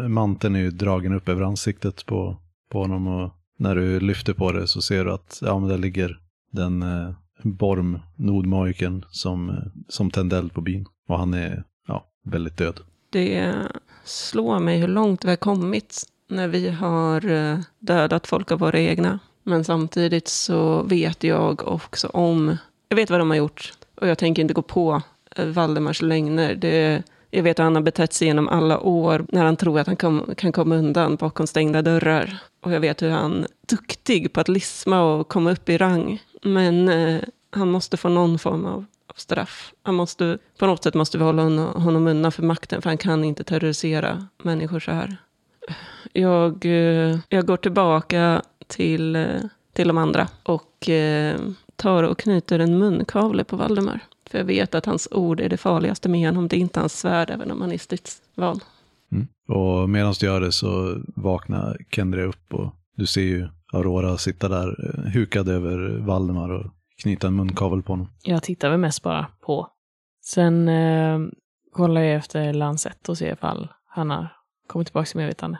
[0.08, 2.36] manteln är ju dragen upp över ansiktet på,
[2.68, 3.06] på honom.
[3.06, 6.82] Och när du lyfter på det så ser du att ja, men där ligger den
[6.82, 7.14] eh,
[7.52, 9.56] Borm, nordmajiken, som, eh,
[9.88, 10.86] som tände eld på byn.
[11.08, 12.80] Och han är ja, väldigt död.
[13.10, 13.54] Det
[14.04, 18.80] slår mig hur långt vi har kommit när vi har eh, dödat folk av våra
[18.80, 19.18] egna.
[19.42, 22.56] Men samtidigt så vet jag också om,
[22.88, 23.72] jag vet vad de har gjort.
[23.94, 25.02] Och jag tänker inte gå på
[25.36, 26.54] eh, Valdemars lögner.
[26.54, 29.86] Det, jag vet hur han har betett sig genom alla år när han tror att
[29.86, 32.38] han kom, kan komma undan bakom stängda dörrar.
[32.60, 36.22] Och jag vet hur han är duktig på att lisma och komma upp i rang.
[36.42, 37.20] Men eh,
[37.56, 38.84] han måste få någon form av
[39.16, 39.72] straff.
[39.82, 42.98] Han måste, på något sätt måste vi hålla honom, honom undan för makten, för han
[42.98, 45.16] kan inte terrorisera människor så här.
[46.12, 49.26] Jag, eh, jag går tillbaka till, eh,
[49.72, 51.40] till de andra och eh,
[51.76, 54.00] tar och knyter en munkavle på Valdemar.
[54.30, 56.48] För jag vet att hans ord är det farligaste med honom.
[56.48, 58.60] Det är inte hans svärd, även om han är stridsvan.
[59.12, 59.26] Mm.
[59.48, 64.48] Och medan du gör det så vaknar Kendra upp och du ser ju Aurora sitta
[64.48, 66.66] där hukad över Valdemar och
[67.02, 68.08] knyta en munkavel på honom.
[68.22, 69.68] Jag tittar väl mest bara på.
[70.24, 71.18] Sen eh,
[71.72, 74.32] kollar jag efter Lancet och ser ifall han har
[74.66, 75.58] kommit tillbaka till medvetande.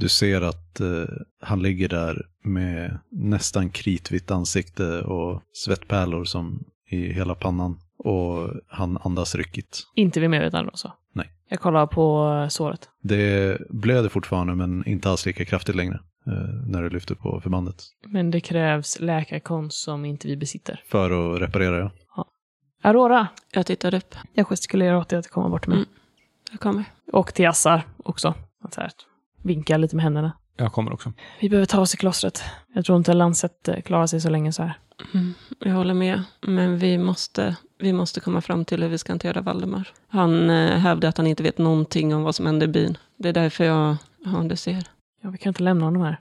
[0.00, 1.04] Du ser att eh,
[1.40, 7.78] han ligger där med nästan kritvitt ansikte och svettpärlor som i hela pannan.
[7.98, 9.82] Och han andas ryckigt.
[9.94, 10.92] Inte vid medvetande då så?
[11.14, 11.30] Nej.
[11.48, 12.88] Jag kollar på eh, såret.
[13.02, 16.00] Det blöder fortfarande men inte alls lika kraftigt längre
[16.66, 17.82] när du lyfter på förbandet.
[18.06, 20.82] Men det krävs läkarkonst som inte vi besitter.
[20.88, 22.26] För att reparera ja.
[22.82, 23.28] Aurora!
[23.52, 24.14] Jag tittar upp.
[24.32, 25.78] Jag gestikulerar åt dig att komma bort till mig.
[25.78, 25.88] Mm.
[26.50, 26.84] Jag kommer.
[27.12, 28.34] Och till Assar också.
[28.62, 28.90] Att så här,
[29.42, 30.32] vinka lite med händerna.
[30.56, 31.12] Jag kommer också.
[31.40, 32.42] Vi behöver ta oss till klostret.
[32.74, 34.78] Jag tror inte Lancet eh, klarar sig så länge så här.
[35.14, 36.22] Mm, jag håller med.
[36.40, 39.88] Men vi måste, vi måste komma fram till hur vi ska hantera Valdemar.
[40.08, 42.98] Han eh, hävdar att han inte vet någonting om vad som händer i byn.
[43.16, 44.86] Det är därför jag, ja du ser.
[45.22, 46.16] Ja, vi kan inte lämna honom här.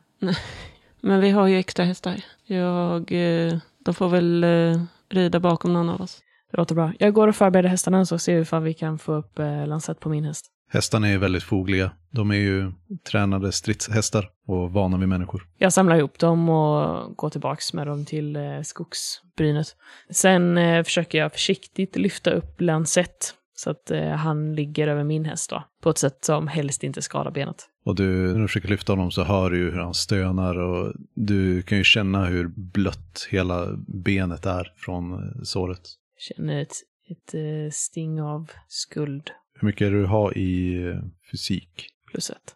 [1.01, 2.23] Men vi har ju extra hästar.
[2.45, 6.21] Jag, eh, de får väl eh, rida bakom någon av oss.
[6.51, 6.93] Det låter bra.
[6.99, 9.99] Jag går och förbereder hästarna så ser vi ifall vi kan få upp eh, Lancet
[9.99, 10.45] på min häst.
[10.71, 11.91] Hästarna är väldigt fogliga.
[12.11, 12.71] De är ju
[13.11, 15.47] tränade stridshästar och vana vid människor.
[15.57, 19.67] Jag samlar ihop dem och går tillbaks med dem till skogsbrynet.
[20.09, 25.49] Sen försöker jag försiktigt lyfta upp Lancet så att eh, han ligger över min häst
[25.49, 27.69] då, på ett sätt som helst inte skadar benet.
[27.85, 30.93] Och du, när du försöker lyfta honom så hör du ju hur han stönar och
[31.15, 35.81] du kan ju känna hur blött hela benet är från eh, såret.
[36.17, 36.75] Känner ett,
[37.09, 40.99] ett eh, sting av skuld Hur mycket du har i eh,
[41.31, 41.87] fysik.
[42.11, 42.55] plus ett.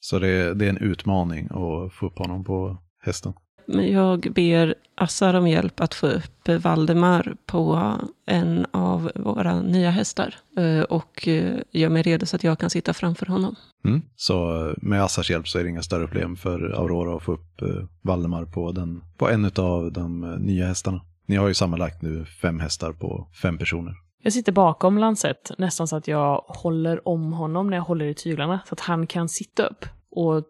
[0.00, 3.32] Så det, det är en utmaning att få upp honom på hästen.
[3.66, 7.92] Jag ber Assar om hjälp att få upp Valdemar på
[8.26, 10.34] en av våra nya hästar.
[10.56, 13.56] Eh, Och eh, gör mig redo så att jag kan sitta framför honom.
[13.84, 14.02] Mm.
[14.16, 17.32] Så eh, med Assars hjälp så är det inga större problem för Aurora att få
[17.32, 17.62] upp
[18.02, 21.00] Valdemar på, den, på en av de nya hästarna.
[21.26, 23.94] Ni har ju sammanlagt nu fem hästar på fem personer.
[24.22, 28.14] Jag sitter bakom Lancet, nästan så att jag håller om honom när jag håller i
[28.14, 30.44] tyglarna, så att han kan sitta upp och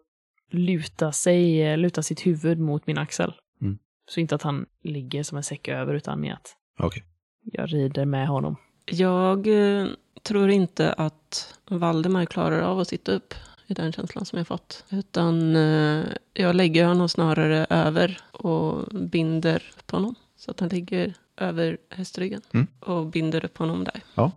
[0.57, 3.33] luta sig, eh, luta sitt huvud mot min axel.
[3.61, 3.77] Mm.
[4.09, 7.03] Så inte att han ligger som en säck över, utan med att Okej.
[7.43, 8.55] jag rider med honom.
[8.85, 9.87] Jag eh,
[10.23, 13.33] tror inte att Valdemar klarar av att sitta upp
[13.67, 14.85] i den känslan som jag fått.
[14.89, 20.15] Utan eh, jag lägger honom snarare över och binder upp honom.
[20.37, 22.67] Så att han ligger över hästryggen Mm.
[22.79, 24.01] och binder upp honom där.
[24.15, 24.31] Ja.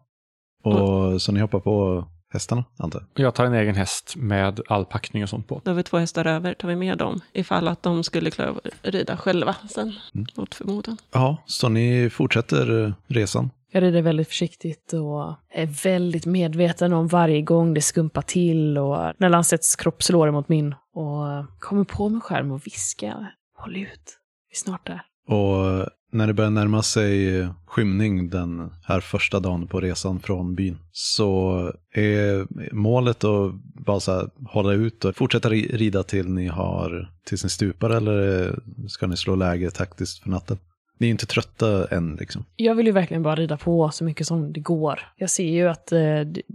[0.63, 3.25] Och så ni hoppar på hästarna, antar jag?
[3.27, 5.61] Jag tar en egen häst med all packning och sånt på.
[5.65, 7.21] Då har vi två hästar över, tar vi med dem.
[7.33, 10.27] Ifall att de skulle klara av att rida själva sen, Mm.
[10.37, 10.97] mot förmodan.
[11.13, 13.51] Ja, så ni fortsätter eh, resan.
[13.73, 19.13] Jag rider väldigt försiktigt och är väldigt medveten om varje gång det skumpar till och
[19.19, 20.73] när Lancets kropp slår emot min.
[20.95, 23.35] Och kommer på mig själv och viskar.
[23.59, 24.19] Håll ut,
[24.49, 25.03] vi är snart där.
[25.29, 30.55] Och när det börjar närma sig eh, skymning den här första dagen på resan från
[30.55, 33.53] byn så är målet att
[33.87, 38.47] bara så här hålla ut och fortsätta rida till ni har tills ni stupar eller
[38.47, 38.53] eh,
[38.89, 40.59] ska ni slå läge taktiskt för natten?
[40.99, 42.45] Ni är inte trötta än liksom.
[42.57, 45.01] Jag vill ju verkligen bara rida på så mycket som det går.
[45.17, 46.01] Jag ser ju att eh,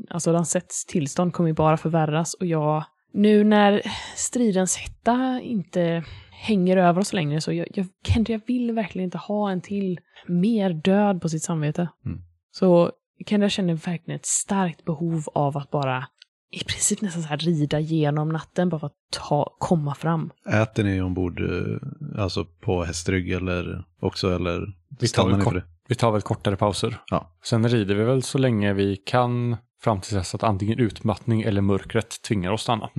[0.09, 2.83] alltså Lancets tillstånd kommer ju bara förvärras och jag...
[3.13, 3.81] Nu när
[4.15, 9.17] stridens hetta inte hänger över oss längre så jag, jag, Kendra, jag vill verkligen inte
[9.17, 11.89] ha en till mer död på sitt samvete.
[12.05, 12.21] Mm.
[12.51, 12.91] Så
[13.25, 16.07] Kendra känner verkligen ett starkt behov av att bara
[16.51, 20.31] i princip nästan så här rida genom natten bara för att ta, komma fram.
[20.49, 24.65] Äter ni ombord, eh, alltså på hästrygg eller också eller
[24.99, 26.97] Vi tar, väl kort, vi tar väl kortare pauser.
[27.07, 27.37] Ja.
[27.43, 31.61] Sen rider vi väl så länge vi kan fram till dess att antingen utmattning eller
[31.61, 32.89] mörkret tvingar oss stanna.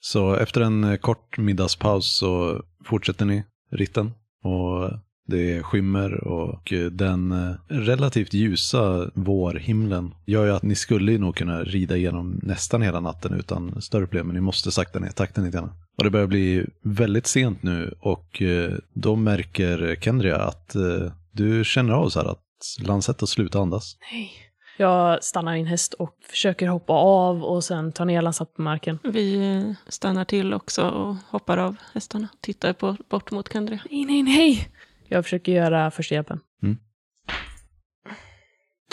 [0.00, 4.12] Så efter en eh, kort middagspaus så fortsätter ni ritten.
[4.42, 4.90] Och
[5.26, 11.36] det skymmer och eh, den eh, relativt ljusa vårhimlen gör ju att ni skulle nog
[11.36, 14.26] kunna rida igenom nästan hela natten utan större problem.
[14.26, 15.72] Men ni måste sakta ner takten lite grann.
[15.98, 18.42] Och det börjar bli väldigt sent nu och
[18.94, 20.76] då märker Kendria att
[21.32, 22.44] du känner av så här att
[22.80, 23.96] Lancet har slutat andas.
[24.12, 24.49] Nej.
[24.80, 28.98] Jag stannar min häst och försöker hoppa av och sen ta ner Lancet på marken.
[29.02, 32.28] Vi stannar till också och hoppar av hästarna.
[32.40, 33.80] Tittar på, bort mot Kandria.
[33.90, 34.68] Nej, nej, nej!
[35.08, 36.40] Jag försöker göra första hjälpen.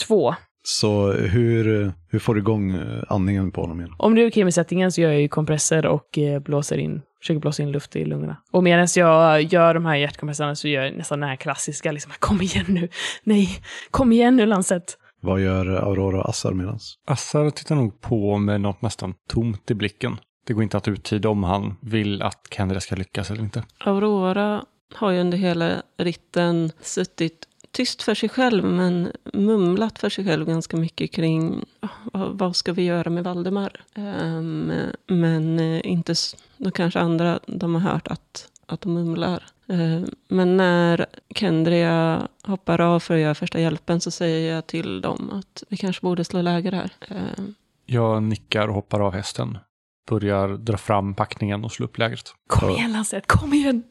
[0.07, 0.35] Två.
[0.63, 3.95] Så hur, hur får du igång eh, andningen på honom igen?
[3.97, 7.01] Om det är okej med settingen så gör jag ju kompresser och eh, blåser in,
[7.19, 8.37] försöker blåsa in luft i lungorna.
[8.51, 12.11] Och medan jag gör de här hjärtkompresserna så gör jag nästan den här klassiska, liksom,
[12.19, 12.89] kom igen nu,
[13.23, 13.49] nej,
[13.91, 14.97] kom igen nu Lancet.
[15.27, 16.97] Vad gör Aurora och Assar medans?
[17.05, 20.17] Assar tittar nog på med något nästan tomt i blicken.
[20.45, 23.63] Det går inte att uttyda om han vill att Kendra ska lyckas eller inte.
[23.79, 30.25] Aurora har ju under hela ritten suttit tyst för sig själv, men mumlat för sig
[30.25, 31.65] själv ganska mycket kring
[32.13, 33.81] "Ah, vad, ska vi göra med Valdemar.
[33.95, 34.71] Ehm,
[35.07, 36.13] men inte,
[36.57, 39.43] då kanske andra, de har hört att, att de mumlar.
[39.69, 41.05] Ehm, men när
[41.35, 45.77] Kendria hoppar av för att göra första hjälpen så säger jag till dem att vi
[45.77, 46.91] kanske borde slå läger här.
[47.07, 47.53] Ehm,
[47.85, 49.57] Jag nickar och hoppar av hästen.
[50.09, 52.33] Börjar dra fram packningen och slå upp lägret.
[52.47, 52.77] Kom Ja.
[52.77, 53.83] igen Lancet, kom igen!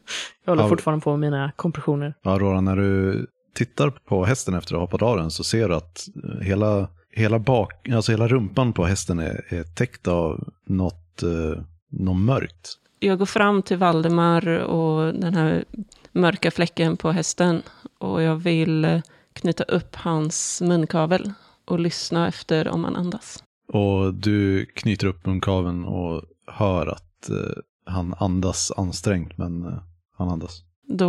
[0.45, 0.69] Jag håller Ja.
[0.69, 2.15] fortfarande på med mina kompressioner.
[2.25, 5.75] Aurora, när du tittar på hästen efter att ha hoppat av den så ser du
[5.75, 11.23] att eh, hela, hela, bak, alltså hela rumpan på hästen är, är täckt av något,
[11.23, 12.75] eh, något mörkt.
[12.99, 15.65] Jag går fram till Valdemar och den här
[16.13, 17.63] mörka fläcken på hästen.
[17.99, 19.01] Och jag vill eh,
[19.33, 21.33] knyta upp hans munkavel
[21.65, 23.45] och lyssna efter om han andas.
[23.69, 29.79] Och du knyter upp munkaveln och hör att eh, han andas ansträngt, men eh,
[30.17, 30.63] han andas.
[30.89, 31.09] Då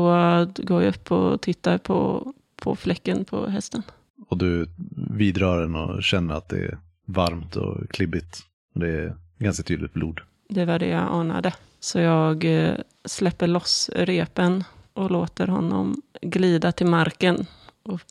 [0.56, 3.84] går jag upp och tittar på, på fläcken på hästen.
[4.30, 4.70] Och du
[5.10, 8.40] vidrör den och känner att det är varmt och klibbigt.
[8.74, 10.20] Det är ganska tydligt blod.
[10.50, 11.54] Det var det jag anade.
[11.88, 12.76] Så jag eh,
[13.06, 14.64] släpper loss repen
[14.94, 17.46] och låter honom glida till marken.
[17.84, 18.02] Och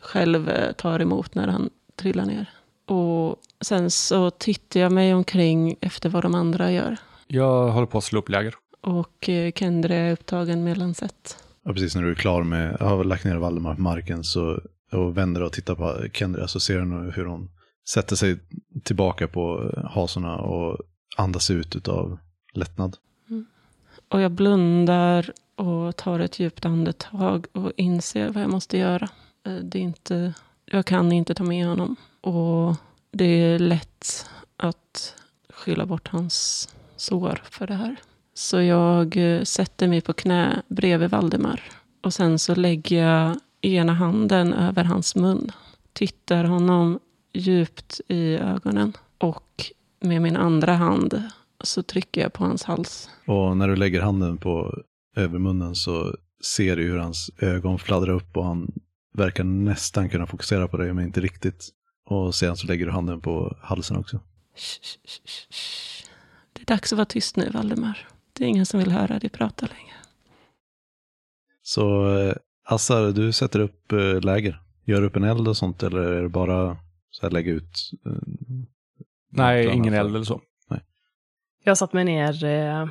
[0.00, 2.50] själv eh, tar emot när han trillar ner.
[2.86, 6.96] Och sen så tittar jag mig omkring efter vad de andra gör.
[7.26, 8.54] Jag håller på att slå upp läger.
[8.80, 11.44] Och eh, Kendre är upptagen med lansett.
[11.64, 14.60] Och precis när du är klar med, har lagt ner Valdemar på marken så,
[14.92, 17.50] och vänder och tittar på Kendra så ser du hur hon
[17.88, 18.38] sätter sig
[18.84, 20.78] tillbaka på hasorna och
[21.16, 22.18] andas ut av
[22.54, 22.96] lättnad.
[24.08, 29.08] Och jag blundar och tar ett djupt andetag och inser vad jag måste göra.
[29.46, 30.34] Eh, det är inte,
[30.64, 31.96] jag kan inte ta med honom.
[32.20, 32.76] Och
[33.10, 35.14] det är lätt att
[35.48, 37.96] skylla bort hans sår för det här.
[38.34, 41.62] Så jag eh, sätter mig på knä bredvid Valdemar.
[42.00, 45.52] Och sen så lägger jag ena handen över hans mun.
[45.92, 46.98] Tittar honom
[47.32, 48.92] djupt i ögonen.
[49.18, 51.22] Och med min andra hand
[51.64, 53.10] så trycker jag på hans hals.
[53.26, 54.82] Och när du lägger handen på
[55.16, 58.72] övermunnen så ser du hur hans ögon fladdrar upp och han
[59.14, 61.68] verkar nästan kunna fokusera på dig men inte riktigt.
[62.04, 64.20] Och sedan så lägger du handen på halsen också.
[64.56, 66.04] Shh, shh, shh, shh.
[66.52, 68.08] Det är dags att vara tyst nu, Valdemar.
[68.32, 69.94] Det är ingen som vill höra dig prata längre.
[71.62, 72.34] Så eh,
[72.64, 74.62] Assar, du sätter upp eh, läger.
[74.84, 76.76] Gör upp en eld och sånt eller är det bara
[77.10, 77.90] så här lägga ut?
[78.06, 78.12] eh,
[79.30, 80.40] Nej, ingen eld eller så.
[81.68, 82.86] Jag satt mig ner eh,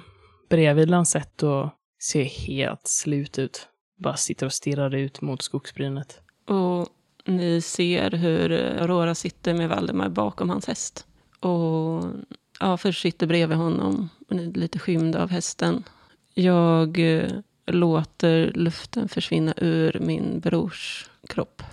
[0.49, 1.69] bredvid Lancet och
[1.99, 3.67] ser helt slut ut.
[3.95, 6.21] Bara sitter och stirrar ut mot skogsbrynet.
[6.47, 6.87] Och
[7.25, 11.05] ni ser hur eh, Aurora sitter med Valdemar bakom hans häst.
[11.39, 12.03] Och
[12.59, 15.83] ja, först sitter bredvid honom, och är lite skymd av hästen.
[16.33, 17.31] Jag eh,
[17.65, 21.63] låter luften försvinna ur min brors kropp.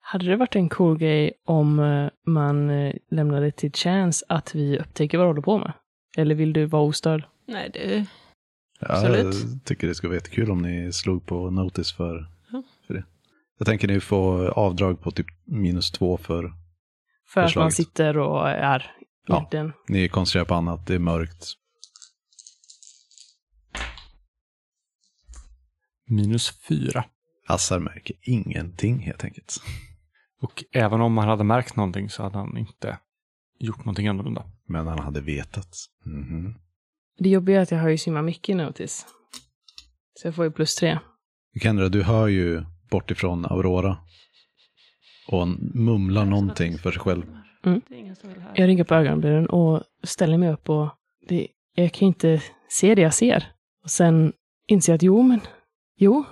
[0.00, 4.78] Hade det varit en cool grej om eh, man eh, lämnade till chance att vi
[4.78, 5.72] upptäcker vad du håller på med?
[6.16, 7.24] Eller vill du vara ostörd?
[7.46, 8.06] Nej, det...
[8.80, 9.34] Ja, Absolut.
[9.34, 12.62] Jag tycker det skulle vara jättekul om ni slog på notis för, Ja.
[12.86, 13.04] för det.
[13.58, 16.42] Jag tänker ni får avdrag på typ minus två för
[17.26, 17.74] För att man Förslaget.
[17.74, 18.92] sitter och är
[19.26, 19.36] Ja.
[19.36, 19.72] egentligen...
[19.88, 21.46] ni koncentrerar på annat, det är mörkt.
[26.06, 27.04] Minus fyra.
[27.46, 29.56] Assar märker ingenting helt enkelt.
[30.42, 32.98] Och även om han hade märkt någonting så hade han inte
[33.64, 34.44] gjort någonting annorlunda.
[34.68, 35.76] Men han hade vetat.
[36.04, 36.54] Mhm.
[37.18, 39.06] Det jobbiga är att jag har ju simma mycket i Notice.
[40.20, 40.98] Så jag får ju plus tre.
[41.62, 43.96] Kendra, du hör ju bort ifrån Aurora.
[45.28, 47.22] Och mumlar någonting för sig själv.
[47.64, 47.80] Mm.
[48.54, 50.88] Jag ringer på ögonbrynen och ställer mig upp och
[51.28, 53.52] det, jag kan ju inte se det jag ser.
[53.84, 54.32] Och sen
[54.66, 55.40] inser jag att jo, men
[55.96, 56.24] jo,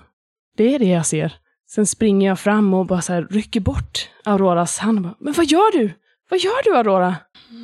[0.57, 1.35] det är det jag ser.
[1.71, 4.99] Sen springer jag fram och bara så här rycker bort Auroras hand.
[4.99, 5.91] och Bara, men vad gör du?
[6.33, 7.17] Vad gör du Aurora?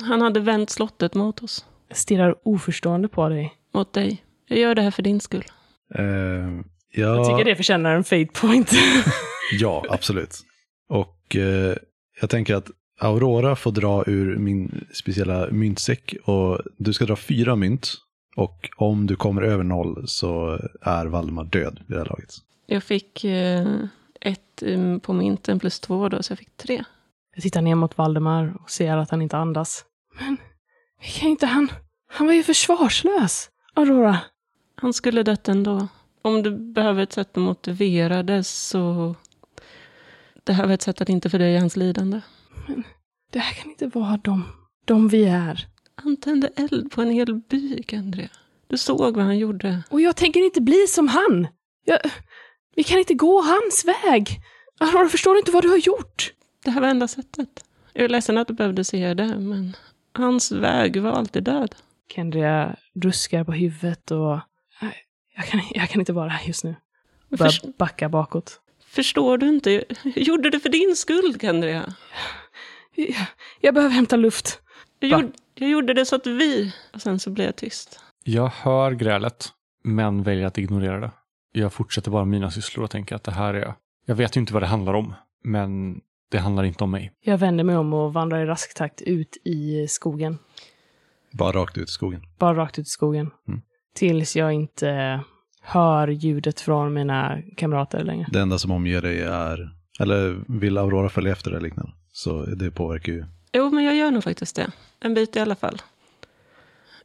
[0.03, 1.65] Han hade vänt slottet mot oss.
[1.87, 3.53] Jag stirrar oförstående på dig.
[3.73, 4.23] Mot dig.
[4.47, 5.43] Jag gör det här för din skull.
[6.91, 8.71] Jag ja, tycker det förtjänar en fade point.
[9.59, 10.37] ja, absolut.
[10.89, 11.75] Och eh,
[12.21, 17.55] jag tänker att Aurora får dra ur min speciella myntsäck och du ska dra fyra
[17.55, 17.93] mynt.
[18.35, 22.33] Och om du kommer över noll så är Valdemar död vid det här laget.
[22.65, 23.67] Jag fick eh,
[24.21, 26.83] ett um, på mynten plus två då, så jag fick tre.
[27.39, 29.85] Jag tittar ner mot Valdemar och ser att han inte andas.
[30.19, 30.37] Men,
[31.01, 31.71] kan inte han...
[32.11, 34.17] Han var ju försvarslös, Aurora.
[34.75, 35.87] Han skulle dött ändå.
[36.21, 39.15] Om du behöver ett sätt att motivera det så...
[40.43, 42.21] Det här var ett sätt att inte fördröja hans lidande.
[43.31, 44.43] Det här kan inte vara de,
[44.85, 45.67] de vi är.
[45.95, 48.29] Han tände eld på en hel by, Andrea.
[48.67, 49.83] Du såg vad han gjorde.
[49.89, 51.47] Och jag tänker inte bli som han.
[51.85, 51.99] Jag,
[52.75, 54.41] vi kan inte gå hans väg.
[54.79, 56.33] Aurora, förstår du inte vad du har gjort?
[56.65, 57.49] Det här var enda sättet.
[57.93, 59.75] Jag är ledsen att du behövde se det, men
[60.13, 61.75] hans väg var alltid död.
[62.15, 64.39] Kendria ruskar på huvudet och...
[64.81, 64.95] Nej,
[65.35, 66.75] Jag kan, jag kan inte vara här just nu.
[67.29, 68.61] Börjar Först- backa bakåt.
[68.85, 69.71] förstår du inte?
[70.03, 71.93] Jag gjorde det för din skull, Andrea.
[72.95, 73.15] Jag,
[73.61, 74.61] jag behöver hämta luft.
[74.99, 76.73] Jag, gjorde, jag gjorde det så att vi...
[76.93, 77.99] Och sen så blev jag tyst.
[78.23, 79.49] Jag hör grälet,
[79.83, 81.11] men väljer att ignorera det.
[81.51, 83.73] Jag fortsätter bara mina sysslor och tänker att det här är...
[84.05, 87.11] Jag vet ju inte vad det handlar om, men det handlar inte om mig.
[87.21, 90.37] Jag vänder mig om och vandrar i rask takt ut i skogen.
[91.31, 92.21] Bara rakt ut i skogen.
[92.39, 93.31] Bara rakt ut i skogen.
[93.47, 93.61] Mm.
[93.95, 95.21] Tills jag inte
[95.61, 98.27] hör ljudet från mina kamrater längre.
[98.31, 99.69] Det enda som omger dig är,
[99.99, 101.91] eller vill Aurora följa efter eller liknande.
[102.11, 103.25] Så det påverkar ju.
[103.53, 104.71] Jo, men jag gör nog faktiskt det.
[104.99, 105.81] En bit i alla fall.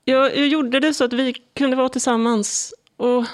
[0.05, 2.75] Jag, jag gjorde det så att vi kunde vara tillsammans.
[2.97, 3.25] Och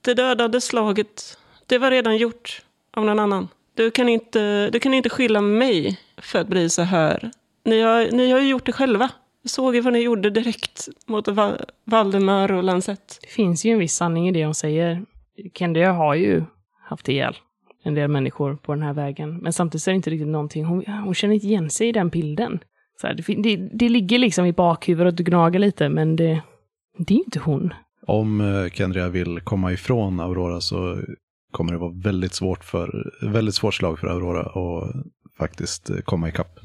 [0.00, 2.62] det dödade slaget, det var redan gjort
[2.92, 3.48] av någon annan.
[3.78, 7.30] Du kan inte, du kan inte skylla mig för att bli så här.
[7.64, 9.10] Ni har, ni har ju gjort det själva.
[9.42, 13.18] Jag såg ju vad ni gjorde direkt mot Va- Valdemar och Lancet.
[13.22, 15.02] Det finns ju en viss sanning i det hon säger.
[15.54, 16.42] Kendria har ju
[16.88, 17.36] haft ihjäl
[17.84, 19.36] en del människor på den här vägen.
[19.38, 21.92] Men samtidigt så är det inte riktigt någonting, hon, hon känner inte igen sig i
[21.92, 22.58] den bilden.
[23.00, 26.42] Så här, det, det, det ligger liksom i bakhuvudet och gnager lite, men det,
[26.98, 27.74] det är inte hon.
[28.06, 30.98] Om eh, Kendria vill komma ifrån Aurora så
[31.50, 34.94] kommer det vara väldigt svårt för, väldigt svårt slag för Aurora att
[35.38, 36.58] faktiskt eh, komma ikapp.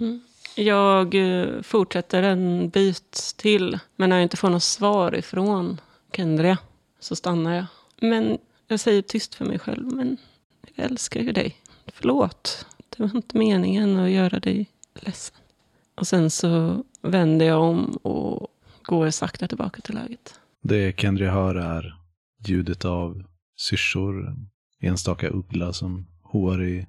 [0.56, 5.82] Jag eh, fortsätter en bit till, men när jag inte får något svar ifrån
[6.16, 6.58] Kendria
[7.00, 7.66] så stannar jag.
[8.02, 10.18] Men jag säger tyst för mig själv, men
[10.76, 11.56] jag älskar ju dig.
[11.94, 15.36] Förlåt, det var inte meningen att göra dig ledsen.
[15.96, 18.48] Och sen så vänder jag om och
[18.84, 20.40] går sakta tillbaka till läget.
[20.62, 21.96] Det Kendria hör är
[22.48, 23.24] ljudet av
[23.56, 24.36] syrsor,
[24.84, 26.88] enstaka uggla som hoar i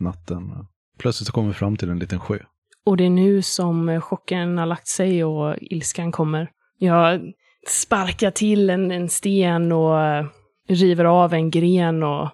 [0.00, 0.66] natten.
[0.98, 2.38] Plötsligt så kommer vi fram till en liten sjö.
[2.84, 6.50] Och det är nu som chocken har lagt sig och ilskan kommer.
[6.78, 7.32] Jag
[7.66, 9.96] sparkar till en, en sten och
[10.68, 12.28] river av en gren och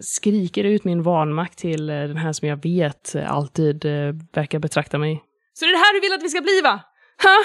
[0.00, 5.22] skriker ut min vanmakt till den här som jag vet alltid eh, verkar betrakta mig.
[5.54, 6.80] Så det är det här du vill att vi ska bli va?
[7.22, 7.38] Ha?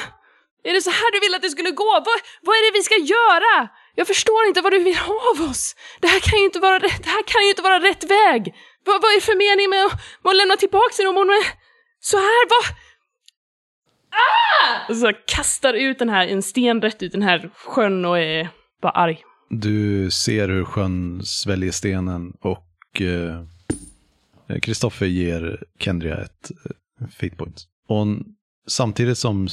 [0.63, 1.91] Är det så här du vill att det skulle gå?
[1.93, 3.69] Vad, vad är det vi ska göra?
[3.95, 5.75] Jag förstår inte vad du vill ha av oss.
[6.01, 8.55] Det här kan ju inte vara rätt, det här kan ju inte vara rätt väg.
[8.85, 11.29] Vad, vad är det för mening med att, med att lämna tillbaka henne om hon
[11.29, 11.45] är
[11.99, 12.49] så här?
[12.49, 12.65] Vad?
[14.11, 14.89] Ah!
[14.89, 18.49] Och så kastar ut den här, en sten rätt ut den här sjön och är
[18.81, 19.23] bara arg.
[19.49, 23.43] Du ser hur sjön sväljer stenen och eh,
[24.61, 27.67] Kristoffer ger Kendria ett eh, fate point.
[27.87, 28.07] Och
[28.67, 29.47] samtidigt som,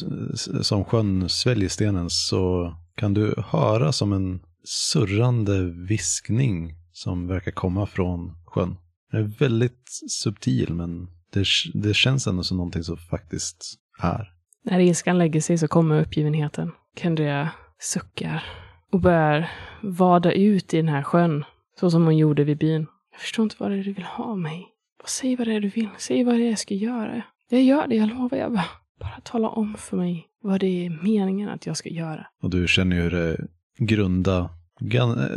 [0.62, 7.86] som sjön sväljer stenen så kan du höra som en surrande viskning som verkar komma
[7.86, 8.76] från sjön.
[9.12, 11.44] Den är väldigt subtil men det,
[11.74, 14.32] det känns ändå som någonting som faktiskt är.
[14.64, 16.72] När ilskan lägger sig så kommer uppgivenheten.
[16.96, 18.44] Kendria suckar
[18.92, 19.51] och börjar
[19.82, 21.44] vada ut i den här sjön,
[21.80, 22.86] så som hon gjorde vid byn.
[23.12, 24.66] Jag förstår inte vad det är du vill ha av mig.
[25.07, 25.88] Säg vad det är du vill.
[25.99, 27.22] Säg vad det är jag ska göra.
[27.49, 28.38] Jag gör det, jag lovar.
[28.38, 28.64] Jag bara,
[29.01, 32.26] bara tala om för mig vad det är meningen att jag ska göra.
[32.43, 33.47] Och du känner ju hur det
[33.78, 34.51] grunda,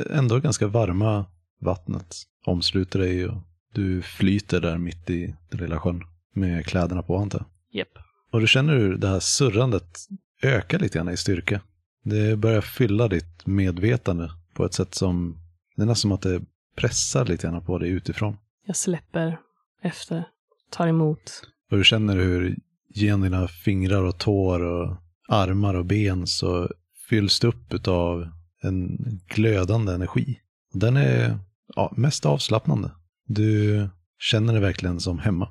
[0.09, 1.25] ändå ganska varma
[1.59, 3.37] vattnet omsluter dig och
[3.73, 7.79] du flyter där mitt i den lilla sjön med kläderna på antar jag.
[7.79, 7.97] Japp.
[8.31, 9.99] Och du känner hur det här surrandet
[10.41, 11.61] ökar lite grann i styrka.
[12.03, 15.37] Det börjar fylla ditt medvetande på ett sätt som,
[15.75, 16.41] det är nästan som att det
[16.75, 18.37] pressar lite grann på dig utifrån.
[18.65, 19.37] Jag släpper
[19.81, 20.23] efter,
[20.69, 21.41] tar emot.
[21.71, 22.57] Och du känner hur
[22.93, 26.69] genom dina fingrar och tår och armar och ben så
[27.09, 28.27] fylls det upp av
[28.61, 30.39] en glödande energi.
[30.73, 31.39] Den är
[31.75, 32.91] ja, mest avslappnande.
[33.27, 33.89] Du
[34.19, 35.49] känner dig verkligen som hemma.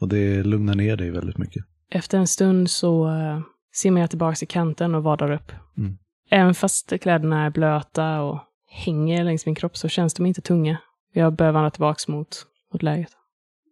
[0.00, 1.64] Och det lugnar ner dig väldigt mycket.
[1.90, 3.40] Efter en stund så uh,
[3.72, 5.52] simmar jag tillbaka till kanten och vadar upp.
[5.78, 5.98] Mm.
[6.30, 8.38] Även fast kläderna är blöta och
[8.68, 10.78] hänger längs min kropp så känns de inte tunga.
[11.12, 13.10] Jag börjar vandra tillbaka mot, mot läget.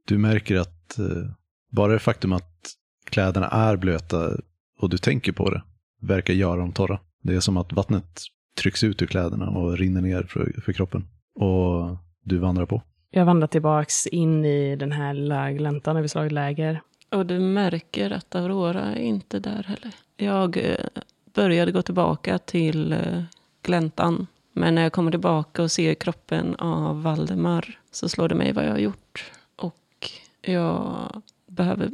[0.06, 1.06] Du märker att eh,
[1.70, 2.70] bara det faktum att
[3.10, 4.30] kläderna är blöta
[4.80, 5.62] och du tänker på det
[6.00, 6.98] verkar göra dem torra.
[7.22, 8.22] Det är som att vattnet
[8.58, 11.08] trycks ut ur kläderna och rinner ner för, för kroppen.
[11.34, 12.82] Och du vandrar på.
[13.10, 16.80] Jag vandrar tillbaks in i den här lilla gläntan där vi slagit läger.
[17.10, 19.94] Och du märker att Aurora är inte där heller.
[20.16, 21.02] Jag eh,
[21.34, 23.22] började gå tillbaka till eh,
[23.62, 24.26] gläntan.
[24.52, 28.64] Men när jag kommer tillbaka och ser kroppen av Valdemar så slår det mig vad
[28.64, 29.32] jag har gjort.
[29.56, 30.10] Och
[30.42, 31.90] jag behöver...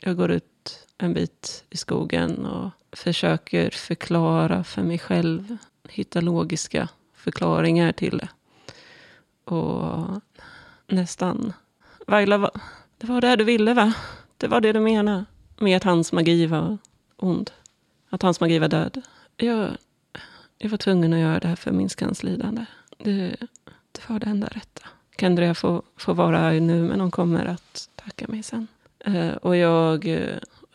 [0.00, 5.56] Jag går ut en bit i skogen och försöker förklara för mig själv.
[5.88, 8.28] Hitta logiska förklaringar till det.
[9.52, 10.20] Och
[10.86, 11.52] nästan...
[12.06, 12.50] Vaila,
[12.98, 13.94] det var det du ville va?
[14.36, 15.24] Det var det du menade
[15.56, 16.78] med att hans magi var
[17.16, 17.50] ond.
[18.08, 19.02] Att hans magi var död.
[19.36, 19.76] Jag,
[20.58, 22.64] jag var tvungen att göra det här för minskans lidande.
[22.98, 23.36] Det,
[23.92, 24.88] det var det enda rätta.
[25.20, 28.66] Kendria får, får vara arg nu, men hon kommer att tacka mig sen.
[29.08, 30.04] Eh, och jag,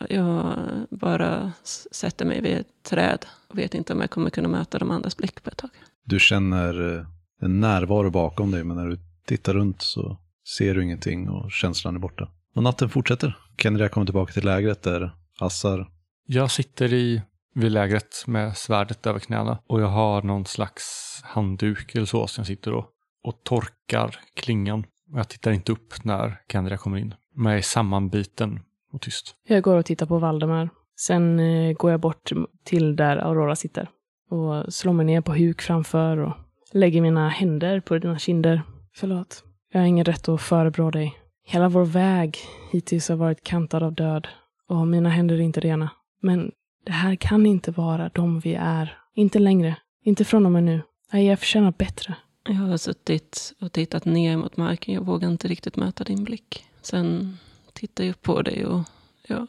[0.08, 0.56] jag
[0.90, 1.52] bara
[1.92, 5.16] sätter mig vid ett träd och vet inte om jag kommer kunna möta de andras
[5.16, 5.70] blick på ett tag.
[6.04, 7.06] Du känner eh,
[7.40, 10.18] en närvaro bakom dig, men när du tittar runt så
[10.56, 12.28] ser du ingenting och känslan är borta.
[12.54, 13.38] Och natten fortsätter.
[13.62, 15.10] Kendria kommer tillbaka till lägret där
[15.40, 15.88] Assar,
[16.26, 17.22] Jag sitter i,
[17.54, 20.84] vid lägret med svärdet över knäna och jag har någon slags
[21.24, 22.86] handduk eller så som jag sitter och,
[23.22, 24.86] och torkar klingan.
[25.12, 27.14] Och jag tittar inte upp när Kendria kommer in.
[27.46, 28.60] Är sammanbiten
[28.92, 29.36] och tyst.
[29.48, 30.70] Jag går och tittar på Valdemar.
[30.96, 32.32] Sen eh, går jag bort
[32.64, 33.88] till där Aurora sitter.
[34.30, 36.32] Och slår mig ner på huk framför och
[36.72, 38.62] lägger mina händer på dina kinder.
[38.94, 39.44] Förlåt.
[39.72, 41.14] Jag har ingen rätt att förebrå dig.
[41.46, 42.38] Hela vår väg
[42.72, 44.28] hittills har varit kantad av död.
[44.68, 45.90] Och mina händer är inte rena.
[46.20, 46.52] Men
[46.86, 48.98] det här kan inte vara de vi är.
[49.14, 49.76] Inte längre.
[50.04, 50.82] Inte från och med nu.
[51.12, 52.14] Nej, jag förtjänar bättre.
[52.48, 54.94] Jag har suttit och tittat ner mot marken.
[54.94, 56.64] Jag vågar inte riktigt möta din blick.
[56.84, 57.38] Sen
[57.72, 58.82] tittar jag upp på dig och
[59.22, 59.46] jag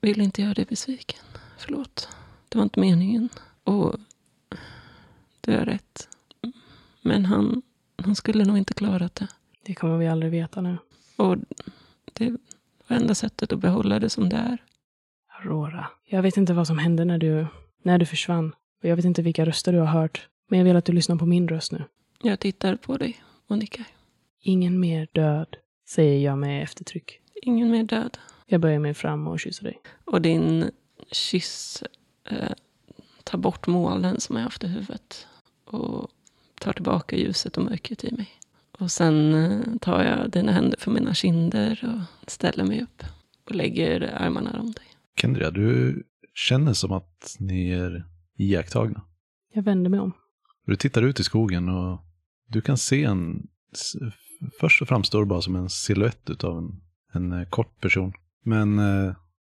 [0.00, 1.24] vill inte göra dig besviken.
[1.58, 2.08] Förlåt.
[2.48, 3.28] Det var inte meningen.
[3.64, 3.94] Och
[5.40, 6.08] du har rätt.
[7.02, 7.62] Men han,
[7.96, 9.28] han skulle nog inte klarat det.
[9.62, 10.78] Det kommer vi aldrig veta nu.
[11.16, 11.36] Och
[12.12, 12.30] det
[12.86, 14.62] var enda sättet att behålla det som det är.
[15.40, 15.86] Aurora.
[16.04, 17.46] Jag vet inte vad som hände när du,
[17.82, 18.54] när du försvann.
[18.82, 20.28] Och jag vet inte vilka röster du har hört.
[20.48, 21.84] Men jag vill att du lyssnar på min röst nu.
[22.22, 23.84] Jag tittar på dig och nickar.
[24.40, 25.56] Ingen mer död,
[25.88, 27.20] säger jag med eftertryck.
[27.42, 28.18] Ingen mer död.
[28.46, 29.80] Jag böjer mig fram och kysser dig.
[30.04, 30.70] Och din
[31.10, 31.82] kyss
[32.24, 32.52] eh,
[33.24, 35.26] tar bort molnen som jag haft i huvudet.
[35.64, 36.10] Och
[36.60, 38.28] tar tillbaka ljuset och mörkret i mig.
[38.78, 43.02] Och sen eh, tar jag dina händer för mina kinder och ställer mig upp.
[43.44, 44.84] Och lägger armarna om dig.
[45.20, 46.02] Kendria, du
[46.34, 48.04] känner som att ni är
[48.36, 49.02] iakttagna.
[49.52, 50.12] Jag vänder mig om.
[50.66, 52.00] Du tittar ut i skogen och
[52.46, 53.48] du kan se en...
[54.60, 56.80] Först så framstår det bara som en silhuett av en,
[57.12, 58.12] en eh, kort person.
[58.44, 59.14] Men eh,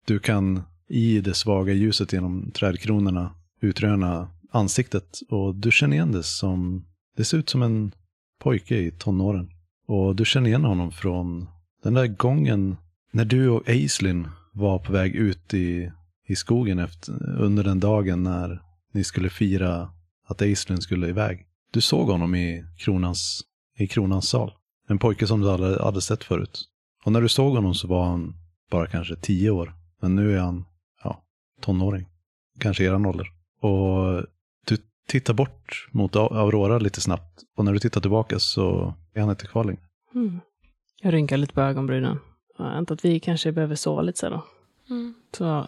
[0.06, 5.20] du kan i det svaga ljuset genom trädkronorna utröna ansiktet.
[5.28, 6.84] Och du känner igen det som...
[7.16, 7.92] Det ser ut som en
[8.40, 9.50] pojke i tonåren.
[9.86, 11.46] Och du känner igen honom från
[11.82, 12.76] den där gången
[13.12, 15.92] när du och Aislinn var på väg ut i,
[16.26, 18.62] i skogen efter, under den dagen när
[18.92, 19.90] ni skulle fira
[20.26, 21.46] att Aislinn skulle iväg.
[21.70, 23.42] Du såg honom i kronans,
[23.78, 24.52] i kronans sal.
[24.88, 26.64] En pojke som du aldrig hade sett förut.
[27.04, 28.34] Och när du såg honom så var han
[28.70, 29.74] bara kanske tio år.
[30.00, 30.64] Men nu är han,
[31.04, 31.22] ja,
[31.60, 32.06] tonåring.
[32.60, 33.26] Kanske eran ålder.
[33.60, 34.26] Och
[34.66, 34.76] du
[35.08, 37.42] tittar bort mot Aurora lite snabbt.
[37.56, 39.82] Och när du tittar tillbaka så är han inte kvar längre.
[40.14, 40.40] Mm.
[41.02, 42.18] Jag rynkar lite på ögonbrynen.
[42.58, 44.42] Jag antar att vi kanske behöver sova lite sen då.
[45.36, 45.66] Så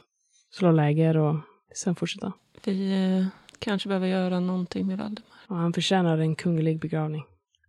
[0.51, 1.37] slå läger och
[1.75, 2.33] sen fortsätta.
[2.65, 3.27] Vi eh,
[3.59, 5.31] kanske behöver göra någonting med Valdemar.
[5.49, 7.25] Och han förtjänar en kunglig begravning.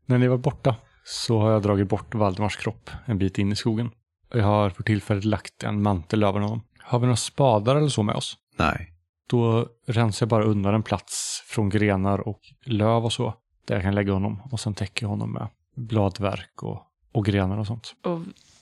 [0.05, 0.75] När ni var borta
[1.09, 3.91] så har jag dragit bort Valdemars kropp en bit in i skogen.
[4.33, 6.61] Jag har för tillfället lagt en mantel över honom.
[6.79, 8.37] Har vi några spadar eller så med oss?
[8.57, 8.93] Nej.
[9.29, 13.33] Då rensar jag bara undan en plats från grenar och löv och så.
[13.65, 16.81] Där jag kan lägga honom och sen täcker jag honom med bladverk och,
[17.11, 17.95] och grenar och sånt.
[18.03, 18.19] Och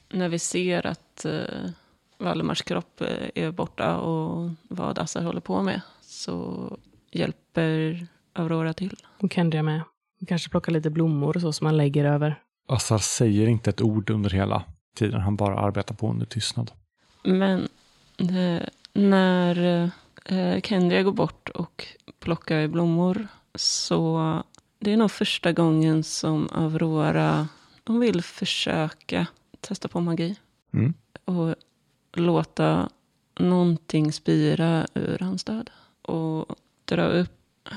[0.10, 1.70] när vi ser att eh,
[2.18, 6.78] Valdemars kropp eh, är borta och vad Assar håller på med så
[7.12, 8.95] hjälper Aurora till.
[9.20, 9.82] Och Kendria med.
[10.28, 12.41] Kanske plocka lite blommor och så som man lägger över.
[12.68, 14.63] Assar säger inte ett ord under hela
[14.95, 15.22] tiden.
[15.22, 16.72] Han bara arbetar på under tystnad.
[17.24, 17.68] Men
[18.18, 19.84] eh, när
[20.26, 21.88] eh, Kendria går bort och
[22.20, 24.43] plockar blommor så
[24.80, 27.47] det är nog första gången som Aurora
[27.88, 29.28] hon vill försöka
[29.59, 30.36] testa på magi.
[30.74, 30.93] Mm.
[31.26, 31.55] Och
[32.13, 32.89] låta
[33.39, 35.70] någonting spira ur hans död.
[36.01, 36.55] Och
[36.86, 37.70] dra upp,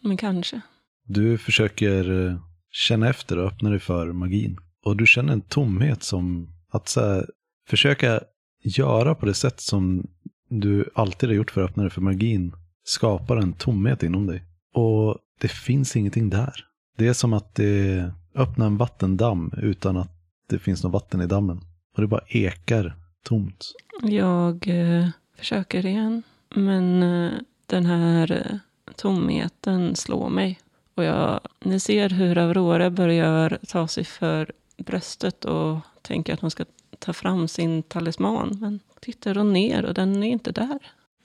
[0.00, 0.60] men kanske.
[1.06, 2.36] Du försöker eh,
[2.70, 4.56] känna efter och öppna dig för magin.
[4.84, 7.26] Och du känner en tomhet som att så här,
[7.68, 8.20] försöka
[8.62, 10.06] göra på det sätt som
[10.48, 12.52] du alltid har gjort för att öppna dig för magin
[12.84, 14.44] skapar en tomhet inom dig.
[14.74, 16.54] Och det finns ingenting där.
[16.96, 20.10] Det är som att det, öppna en vattendamm utan att
[20.48, 21.60] det finns något vatten i dammen.
[21.94, 23.72] Och det bara ekar tomt.
[24.02, 26.22] Jag eh, försöker igen.
[26.54, 27.32] Men eh,
[27.66, 28.58] den här eh,
[28.96, 30.60] tomheten slår mig.
[30.94, 36.50] Och jag, ni ser hur Aurora börjar ta sig för bröstet och tänker att hon
[36.50, 36.64] ska
[36.98, 38.58] ta fram sin talisman.
[38.60, 40.78] Men tittar hon ner och den är inte där.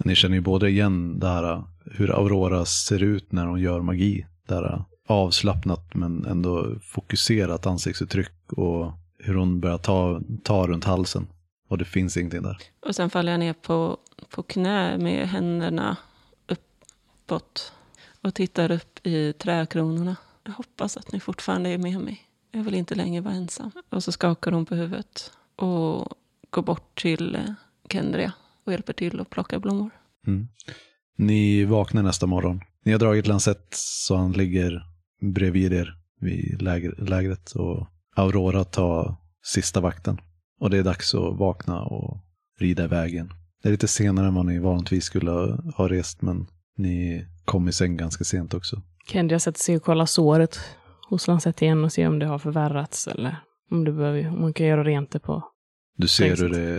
[0.04, 4.26] Ni känner ju både igen det här hur Aurora ser ut när hon gör magi.
[4.48, 11.28] Det här avslappnat men ändå fokuserat ansiktsuttryck och hur hon börjar ta, ta runt halsen.
[11.70, 12.58] Och det finns ingenting där.
[12.88, 13.98] Och sen faller jag ner på,
[14.30, 15.98] på knä med händerna
[16.48, 17.74] uppåt.
[18.24, 20.16] Och tittar upp i trädkronorna.
[20.44, 22.22] Jag hoppas att ni fortfarande är med mig.
[22.52, 23.72] Jag vill inte längre vara ensam.
[23.90, 25.32] Och så skakar hon på huvudet.
[25.56, 26.14] Och
[26.50, 27.42] går bort till eh,
[27.90, 28.34] Kendria.
[28.64, 29.90] Och hjälper till att plocka blommor.
[30.28, 30.48] Mm.
[31.18, 32.62] Ni vaknar nästa morgon.
[32.86, 34.84] Ni har dragit Lansett så han ligger
[35.22, 37.52] bredvid er vid läger, lägret.
[37.52, 40.22] Och Aurora tar sista vakten.
[40.60, 42.18] Och det är dags att vakna och
[42.60, 43.34] rida iväg igen.
[43.62, 45.32] Det är lite senare än vad ni vanligtvis skulle
[45.76, 46.48] ha rest, men
[46.78, 48.82] ni kom i säng ganska sent också.
[49.12, 50.60] Kendria sätter sig och kollar såret
[51.10, 53.36] hos Lansett igen och ser om det har förvärrats eller
[53.72, 55.44] om, det behöver, om man kan göra rent det på.
[55.98, 56.76] Du ser hur det,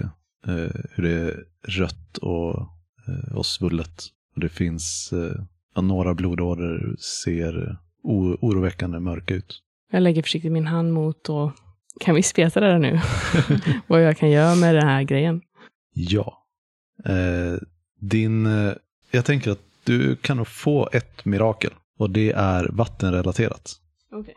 [0.46, 2.60] eh, hur det är rött och,
[3.08, 4.02] eh, och svullet.
[4.34, 9.62] Och det finns eh, några blodådror ser oroväckande mörka ut.
[9.92, 11.52] Jag lägger försiktigt min hand mot och
[12.00, 13.00] kan vi speta det där nu?
[13.86, 15.40] Vad jag kan göra med den här grejen.
[15.94, 16.46] Ja.
[17.04, 17.58] Eh,
[18.00, 18.72] din, eh,
[19.10, 21.70] jag tänker att du kan nog få ett mirakel.
[21.98, 23.76] Och det är vattenrelaterat.
[24.12, 24.34] Okej.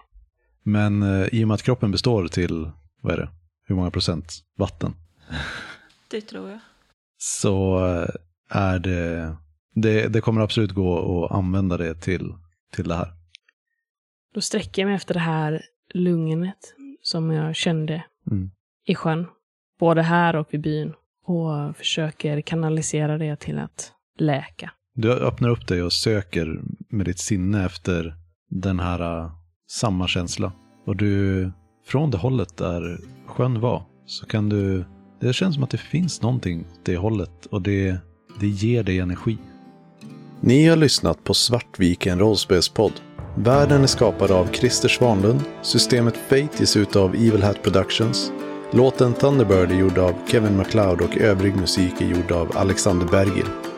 [0.63, 3.29] Men eh, i och med att kroppen består till, vad är det,
[3.67, 4.93] hur många procent vatten?
[6.07, 6.59] Det tror jag.
[7.17, 8.09] Så eh,
[8.49, 9.35] är det,
[9.75, 12.33] det, det kommer absolut gå att använda det till,
[12.71, 13.13] till det här.
[14.33, 15.61] Då sträcker jag mig efter det här
[15.93, 18.51] lugnet som jag kände Mm.
[18.85, 19.27] i sjön.
[19.79, 20.93] Både här och vid byn.
[21.25, 24.71] Och försöker kanalisera det till att läka.
[24.95, 28.15] Du öppnar upp dig och söker med ditt sinne efter
[28.49, 29.31] den här uh,
[29.71, 30.51] samma känsla.
[30.85, 31.51] Och du,
[31.87, 34.85] från det hållet där sjön var, så kan du,
[35.21, 37.97] det känns som att det finns någonting åt det hållet och det,
[38.39, 39.37] det ger dig energi.
[40.41, 42.93] Ni har lyssnat på Svartviken rollspelspodd.
[43.35, 45.41] Världen är skapad av Christer Svanlund.
[45.61, 48.31] Systemet Fate ges ut av Evil Hat Productions.
[48.71, 53.72] Låten Thunderbird är gjord av Kevin MacLeod och övrig musik är gjord av Alexander Bergil.